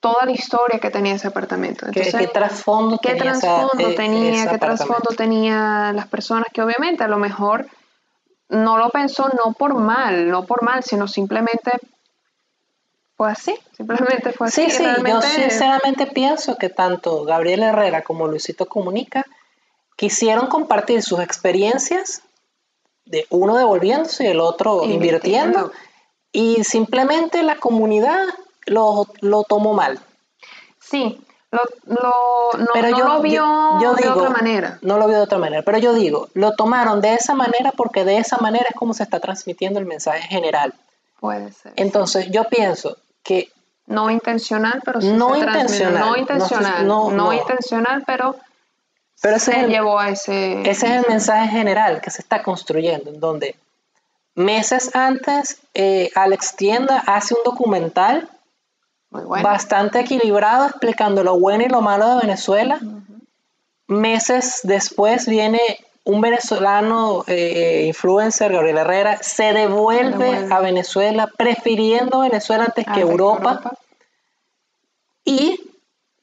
toda 0.00 0.24
la 0.24 0.32
historia 0.32 0.78
que 0.78 0.90
tenía 0.90 1.14
ese 1.14 1.28
apartamento. 1.28 1.86
¿Qué, 1.92 2.00
Entonces, 2.00 2.14
qué 2.14 2.26
trasfondo 2.28 2.98
qué 2.98 3.14
tenía 3.14 3.32
trasfondo 3.32 3.88
e- 3.88 3.94
tenía, 3.94 4.42
ese 4.44 4.50
qué 4.50 4.58
trasfondo 4.58 5.10
tenía 5.16 5.92
las 5.92 6.06
personas 6.06 6.46
que 6.52 6.62
obviamente 6.62 7.04
a 7.04 7.08
lo 7.08 7.18
mejor 7.18 7.66
no 8.48 8.78
lo 8.78 8.88
pensó 8.90 9.28
no 9.28 9.52
por 9.52 9.74
mal, 9.74 10.30
no 10.30 10.46
por 10.46 10.62
mal, 10.62 10.82
sino 10.82 11.06
simplemente 11.06 11.72
fue 13.20 13.30
así, 13.32 13.54
simplemente 13.76 14.32
fue 14.32 14.46
así. 14.46 14.70
Sí, 14.70 14.70
sí, 14.70 14.84
yo 15.06 15.20
sinceramente 15.20 16.06
pienso 16.06 16.56
que 16.56 16.70
tanto 16.70 17.24
Gabriel 17.24 17.62
Herrera 17.64 18.00
como 18.00 18.26
Luisito 18.26 18.64
Comunica 18.64 19.26
quisieron 19.94 20.46
compartir 20.46 21.02
sus 21.02 21.20
experiencias 21.20 22.22
de 23.04 23.26
uno 23.28 23.58
devolviéndose 23.58 24.24
y 24.24 24.28
el 24.28 24.40
otro 24.40 24.84
Invirtiendo. 24.84 24.94
invirtiendo 25.58 25.72
y 26.32 26.64
simplemente 26.64 27.42
la 27.42 27.56
comunidad 27.56 28.22
lo, 28.64 29.06
lo 29.20 29.44
tomó 29.44 29.74
mal. 29.74 30.00
Sí, 30.80 31.20
lo, 31.50 31.60
lo- 31.84 32.58
no, 32.58 32.66
Pero 32.72 32.88
no 32.88 32.98
yo, 32.98 33.04
lo 33.04 33.20
vio 33.20 33.34
yo- 33.34 33.80
yo 33.82 33.94
de 33.96 34.02
digo- 34.02 34.14
otra 34.14 34.30
manera. 34.30 34.78
No 34.80 34.96
lo 34.96 35.06
vio 35.08 35.18
de 35.18 35.22
otra 35.24 35.36
manera, 35.36 35.60
pero 35.62 35.76
yo 35.76 35.92
digo, 35.92 36.28
lo 36.32 36.52
tomaron 36.52 37.02
de 37.02 37.12
esa 37.12 37.34
manera 37.34 37.72
porque 37.76 38.06
de 38.06 38.16
esa 38.16 38.38
manera 38.38 38.64
es 38.70 38.76
como 38.76 38.94
se 38.94 39.02
está 39.02 39.20
transmitiendo 39.20 39.78
el 39.78 39.84
mensaje 39.84 40.22
general. 40.26 40.72
Puede 41.20 41.52
ser. 41.52 41.74
Entonces 41.76 42.30
yo 42.30 42.44
pienso 42.44 42.96
que 43.22 43.50
no 43.86 44.08
intencional, 44.10 44.80
pero 44.84 45.00
sí 45.00 45.08
No 45.12 45.34
se 45.34 45.40
intencional, 45.40 46.00
No 46.00 46.16
intencional. 46.16 46.86
No, 46.86 47.10
no, 47.10 47.16
no. 47.24 47.32
intencional, 47.32 48.04
pero, 48.06 48.36
Pero 49.20 49.38
se 49.38 49.66
llevó 49.66 49.98
a 49.98 50.10
ese. 50.10 50.60
Ese 50.62 50.86
es 50.86 51.04
el 51.04 51.04
mensaje 51.08 51.48
general 51.48 52.00
que 52.00 52.10
se 52.10 52.22
está 52.22 52.42
construyendo, 52.42 53.10
en 53.10 53.18
donde 53.20 53.56
meses 54.36 54.94
antes 54.94 55.58
eh, 55.74 56.10
Alex 56.14 56.54
Tienda 56.56 57.02
hace 57.06 57.34
un 57.34 57.40
documental 57.44 58.28
Muy 59.10 59.24
bueno. 59.24 59.42
bastante 59.42 60.00
equilibrado 60.00 60.66
explicando 60.66 61.24
lo 61.24 61.38
bueno 61.38 61.64
y 61.64 61.68
lo 61.68 61.80
malo 61.80 62.08
de 62.10 62.20
Venezuela. 62.26 62.80
Meses 63.88 64.60
después 64.62 65.26
viene 65.26 65.60
un 66.04 66.20
venezolano 66.20 67.24
eh, 67.26 67.84
influencer, 67.86 68.52
Gabriel 68.52 68.78
Herrera, 68.78 69.18
se 69.22 69.52
devuelve, 69.52 70.48
a 70.50 70.60
Venezuela 70.60 71.28
prefiriendo 71.36 72.20
Venezuela 72.20 72.64
antes 72.64 72.86
que 72.86 72.92
que 72.92 73.00
Europa. 73.00 73.72
Y 75.24 75.60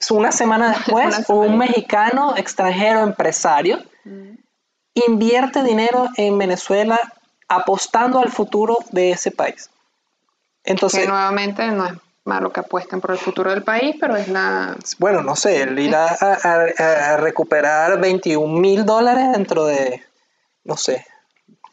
una 0.09 0.31
semana 0.31 0.69
después, 0.75 1.07
Una 1.07 1.23
semana. 1.23 1.47
un 1.47 1.57
mexicano 1.57 2.35
extranjero 2.35 3.01
empresario 3.01 3.79
invierte 4.93 5.63
dinero 5.63 6.07
en 6.17 6.37
Venezuela 6.37 6.99
apostando 7.47 8.19
al 8.19 8.31
futuro 8.31 8.77
de 8.91 9.11
ese 9.11 9.31
país. 9.31 9.69
Entonces, 10.63 11.01
que 11.01 11.07
nuevamente 11.07 11.65
no 11.67 11.85
es 11.85 11.93
malo 12.27 12.51
que 12.51 12.59
apuesten 12.59 13.01
por 13.01 13.11
el 13.11 13.17
futuro 13.17 13.49
del 13.49 13.63
país, 13.63 13.95
pero 13.99 14.15
es 14.15 14.27
la. 14.27 14.75
bueno, 14.99 15.21
no 15.23 15.35
sé, 15.35 15.61
él 15.63 15.79
irá 15.79 16.05
a, 16.07 16.37
a- 16.43 17.13
a 17.13 17.17
recuperar 17.17 17.99
21 17.99 18.59
mil 18.59 18.85
dólares 18.85 19.31
dentro 19.31 19.65
de, 19.65 20.03
no 20.63 20.77
sé, 20.77 21.05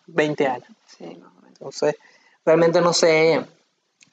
20 0.07 0.47
años. 0.47 0.69
Sí, 0.87 1.05
más 1.05 1.31
o 1.33 1.35
menos. 1.43 1.49
Entonces, 1.59 1.97
realmente 2.47 2.81
no 2.81 2.93
sé, 2.93 3.45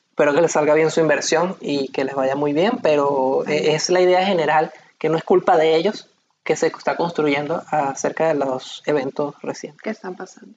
espero 0.10 0.34
que 0.34 0.42
les 0.42 0.52
salga 0.52 0.74
bien 0.74 0.92
su 0.92 1.00
inversión 1.00 1.56
y 1.62 1.88
que 1.90 2.04
les 2.04 2.16
vaya 2.16 2.36
muy 2.36 2.54
bien, 2.54 2.80
pero 2.82 3.44
eh, 3.48 3.74
es 3.76 3.90
la 3.90 4.02
idea 4.02 4.26
general, 4.26 4.72
que 4.98 5.10
no 5.10 5.18
es 5.18 5.24
culpa 5.24 5.58
de 5.58 5.76
ellos 5.76 6.08
que 6.44 6.56
se 6.56 6.68
está 6.68 6.96
construyendo 6.96 7.62
acerca 7.70 8.28
de 8.30 8.34
los 8.34 8.82
eventos 8.88 9.36
recientes. 9.44 9.82
¿Qué 9.84 9.92
están 9.92 10.16
pasando? 10.16 10.56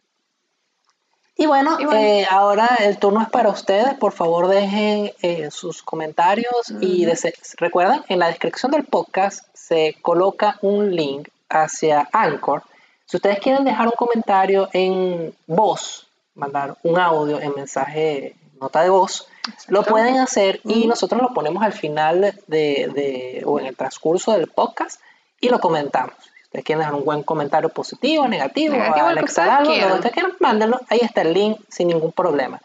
Y 1.36 1.46
bueno, 1.46 1.76
Y 1.80 1.84
bueno. 1.84 2.00
eh, 2.00 2.26
ahora 2.30 2.68
el 2.80 2.98
turno 2.98 3.20
es 3.22 3.28
para 3.28 3.48
ustedes. 3.50 3.94
Por 3.94 4.12
favor, 4.12 4.46
dejen 4.48 5.12
eh, 5.20 5.50
sus 5.50 5.82
comentarios 5.82 6.70
y 6.80 7.04
dese- 7.06 7.34
recuerden, 7.56 8.02
en 8.08 8.20
la 8.20 8.28
descripción 8.28 8.70
del 8.70 8.84
podcast 8.84 9.44
se 9.52 9.96
coloca 10.00 10.58
un 10.62 10.94
link 10.94 11.28
hacia 11.48 12.08
Anchor. 12.12 12.62
Si 13.06 13.16
ustedes 13.16 13.40
quieren 13.40 13.64
dejar 13.64 13.86
un 13.86 13.92
comentario 13.96 14.68
en 14.72 15.34
voz, 15.46 16.06
mandar 16.36 16.76
un 16.84 16.98
audio 16.98 17.40
en 17.40 17.52
mensaje, 17.54 18.36
nota 18.60 18.82
de 18.82 18.90
voz, 18.90 19.26
lo 19.68 19.82
pueden 19.82 20.18
hacer 20.18 20.60
y 20.64 20.86
nosotros 20.86 21.20
lo 21.20 21.34
ponemos 21.34 21.62
al 21.64 21.72
final 21.72 22.20
de, 22.46 22.90
de- 22.94 23.42
o 23.44 23.58
en 23.58 23.66
el 23.66 23.76
transcurso 23.76 24.32
del 24.32 24.46
podcast 24.48 25.00
y 25.40 25.48
lo 25.48 25.58
comentamos. 25.60 26.14
Ustedes 26.54 26.66
quieren 26.66 26.80
dejar 26.82 26.94
un 26.94 27.04
buen 27.04 27.24
comentario 27.24 27.68
positivo, 27.68 28.28
negativo, 28.28 28.74
Negativo, 28.74 29.08
anexar 29.08 29.48
algo, 29.50 29.64
lo 29.64 29.70
que 29.70 29.74
quieran. 29.80 29.94
ustedes 29.94 30.12
quieran, 30.12 30.32
mándenlo. 30.38 30.80
Ahí 30.88 31.00
está 31.02 31.22
el 31.22 31.32
link 31.32 31.58
sin 31.68 31.88
ningún 31.88 32.12
problema. 32.12 32.62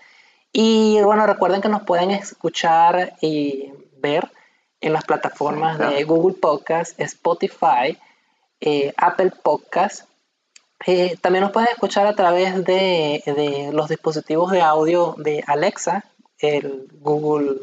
Y 0.54 1.02
bueno, 1.02 1.25
recuerden 1.25 1.60
que 1.60 1.69
nos 1.69 1.82
pueden 1.82 2.12
escuchar 2.12 3.15
y 3.19 3.73
ver 3.97 4.30
en 4.80 4.93
las 4.93 5.06
plataformas 5.06 5.78
Exacto. 5.78 5.95
de 5.95 6.04
Google 6.04 6.36
Podcast, 6.39 6.99
Spotify, 6.99 7.97
eh, 8.62 8.93
Apple 8.95 9.32
Podcast. 9.41 10.08
Eh, 10.86 11.17
también 11.19 11.41
nos 11.41 11.52
pueden 11.52 11.69
escuchar 11.71 12.06
a 12.06 12.15
través 12.15 12.63
de, 12.63 13.23
de 13.25 13.71
los 13.73 13.89
dispositivos 13.89 14.52
de 14.52 14.62
audio 14.62 15.15
de 15.17 15.43
Alexa, 15.47 16.06
el 16.38 16.88
Google, 17.02 17.56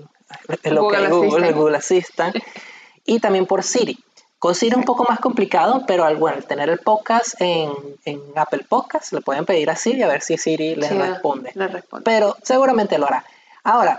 el 0.65 0.77
Google 0.77 1.09
Google, 1.09 1.49
el. 1.51 1.55
Google 1.55 1.77
Assistant, 1.77 2.35
y 3.05 3.21
también 3.21 3.47
por 3.47 3.63
Siri. 3.63 3.97
Con 4.39 4.55
Siri 4.55 4.73
es 4.73 4.77
un 4.77 4.85
poco 4.85 5.05
más 5.09 5.19
complicado, 5.19 5.85
pero 5.87 6.05
al 6.05 6.17
bueno, 6.17 6.43
tener 6.43 6.69
el 6.69 6.79
podcast 6.79 7.35
en, 7.41 7.73
en 8.05 8.21
Apple 8.37 8.65
Podcast, 8.69 9.13
le 9.13 9.21
pueden 9.23 9.47
pedir 9.47 9.71
a 9.71 9.77
Siri 9.77 10.03
a 10.03 10.09
ver 10.09 10.21
si 10.23 10.37
Siri 10.37 10.75
les 10.77 10.89
Sí, 10.91 10.99
responde 10.99 11.53
le 11.55 11.69
responde. 11.69 12.05
pero 12.05 12.37
seguramente 12.43 12.99
lo 12.99 13.07
hará. 13.07 13.25
Ahora, 13.65 13.99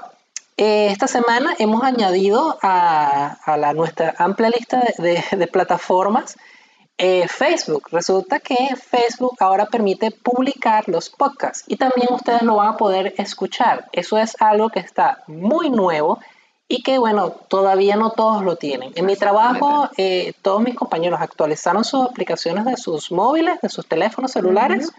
eh, 0.55 0.87
esta 0.91 1.07
semana 1.07 1.53
hemos 1.59 1.83
añadido 1.83 2.57
a, 2.61 3.37
a 3.45 3.57
la, 3.57 3.73
nuestra 3.73 4.13
amplia 4.17 4.49
lista 4.49 4.79
de, 4.97 5.21
de- 5.31 5.37
de 5.37 5.47
plataformas 5.47 6.37
eh, 6.99 7.27
Facebook. 7.27 7.89
Resulta 7.91 8.39
que 8.39 8.55
Facebook 8.75 9.35
ahora 9.39 9.65
permite 9.65 10.09
publicar 10.11 10.83
los 10.87 11.09
podcasts 11.09 11.63
y 11.67 11.77
también 11.77 12.07
ustedes 12.11 12.41
lo 12.43 12.55
van 12.55 12.69
a 12.69 12.77
poder 12.77 13.13
escuchar. 13.17 13.87
Eso 13.91 14.17
es 14.17 14.35
algo 14.39 14.69
que 14.69 14.79
está 14.79 15.23
muy 15.27 15.69
nuevo 15.69 16.19
y 16.67 16.83
que, 16.83 16.97
bueno, 16.97 17.31
todavía 17.31 17.95
no 17.95 18.11
todos 18.11 18.43
lo 18.43 18.57
tienen. 18.57 18.91
En 18.95 19.05
mi 19.05 19.15
trabajo, 19.15 19.89
eh, 19.97 20.33
todos 20.41 20.61
mis 20.61 20.75
compañeros 20.75 21.21
actualizaron 21.21 21.83
sus 21.85 22.05
aplicaciones 22.05 22.65
de 22.65 22.75
sus 22.75 23.11
móviles, 23.11 23.59
de 23.61 23.69
sus 23.69 23.87
teléfonos 23.87 24.31
celulares 24.31 24.91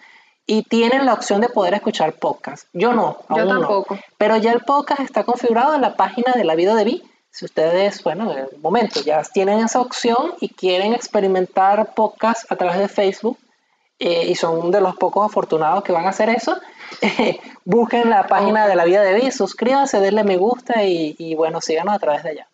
y 0.47 0.63
tienen 0.63 1.05
la 1.05 1.13
opción 1.13 1.43
de 1.43 1.51
poder 1.51 1.75
escuchar 1.75 2.15
podcast. 2.15 2.69
Yo 2.73 2.95
no, 2.95 3.19
Yo 3.29 3.43
aún 3.43 3.49
no. 3.49 3.59
tampoco. 3.61 3.99
Pero 4.17 4.39
ya 4.39 4.53
el 4.53 4.61
podcast 4.61 5.01
está 5.01 5.25
configurado 5.25 5.75
en 5.75 5.83
la 5.83 5.95
página 5.95 6.33
de 6.33 6.45
La 6.45 6.55
Vida 6.55 6.75
de 6.75 6.85
Vi. 6.85 7.03
Si 7.31 7.45
ustedes, 7.45 8.03
bueno, 8.03 8.33
en 8.33 8.39
el 8.39 8.59
momento 8.63 9.03
ya 9.03 9.23
tienen 9.23 9.59
esa 9.59 9.83
opción 9.83 10.33
y 10.41 10.49
quieren 10.49 10.95
experimentar 10.95 11.93
podcast 11.95 12.51
a 12.51 12.57
través 12.57 12.79
de 12.79 12.89
Facebook, 12.89 13.37
eh, 14.01 14.29
y 14.29 14.37
son 14.37 14.71
de 14.71 14.81
los 14.81 14.97
pocos 14.97 15.27
afortunados 15.27 15.83
que 15.83 15.91
van 15.91 16.07
a 16.07 16.11
hacer 16.11 16.29
eso, 16.29 16.57
busquen 17.65 18.11
la 18.11 18.27
página 18.27 18.67
de 18.67 18.77
La 18.77 18.85
Vida 18.85 19.03
de 19.03 19.15
Vi, 19.15 19.31
suscríbanse, 19.31 20.01
denle 20.01 20.25
me 20.25 20.37
gusta 20.37 20.85
y, 20.85 21.15
y, 21.19 21.35
bueno, 21.35 21.61
síganos 21.61 21.95
a 21.95 21.99
través 21.99 22.23
de 22.23 22.31
allá. 22.31 22.49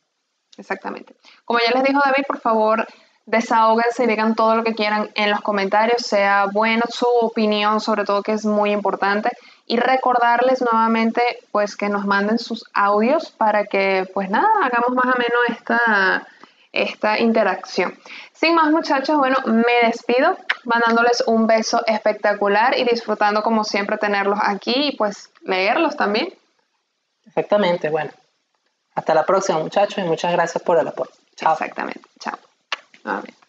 Exactamente. 0.56 1.14
Como 1.44 1.58
ya 1.60 1.72
les 1.72 1.84
dijo 1.84 2.00
David, 2.04 2.24
por 2.26 2.38
favor, 2.38 2.86
Desahóguense 3.26 4.04
y 4.04 4.06
digan 4.06 4.34
todo 4.34 4.54
lo 4.54 4.64
que 4.64 4.74
quieran 4.74 5.10
en 5.14 5.30
los 5.30 5.40
comentarios, 5.40 6.02
sea 6.02 6.46
bueno 6.52 6.82
su 6.90 7.06
opinión, 7.06 7.80
sobre 7.80 8.04
todo 8.04 8.22
que 8.22 8.32
es 8.32 8.44
muy 8.44 8.70
importante. 8.70 9.30
Y 9.66 9.78
recordarles 9.78 10.60
nuevamente 10.60 11.22
pues 11.50 11.74
que 11.74 11.88
nos 11.88 12.04
manden 12.04 12.38
sus 12.38 12.66
audios 12.74 13.30
para 13.30 13.64
que 13.64 14.06
pues 14.12 14.28
nada, 14.28 14.50
hagamos 14.62 14.90
más 14.90 15.06
o 15.06 15.18
menos 15.18 15.58
esta, 15.58 16.26
esta 16.70 17.18
interacción. 17.18 17.98
Sin 18.34 18.54
más 18.54 18.70
muchachos, 18.70 19.16
bueno, 19.16 19.38
me 19.46 19.86
despido 19.86 20.36
mandándoles 20.66 21.22
un 21.26 21.46
beso 21.46 21.82
espectacular 21.86 22.78
y 22.78 22.84
disfrutando 22.84 23.42
como 23.42 23.64
siempre 23.64 23.98
tenerlos 23.98 24.38
aquí 24.42 24.88
y 24.88 24.96
pues 24.96 25.30
leerlos 25.42 25.96
también. 25.96 26.32
Exactamente, 27.26 27.90
bueno. 27.90 28.10
Hasta 28.94 29.14
la 29.14 29.26
próxima 29.26 29.58
muchachos 29.58 29.98
y 29.98 30.02
muchas 30.06 30.32
gracias 30.32 30.62
por 30.62 30.78
el 30.78 30.86
apoyo. 30.86 31.10
Chao. 31.36 31.52
Exactamente, 31.52 32.02
chao. 32.20 32.38
Nuevamente. 33.02 33.43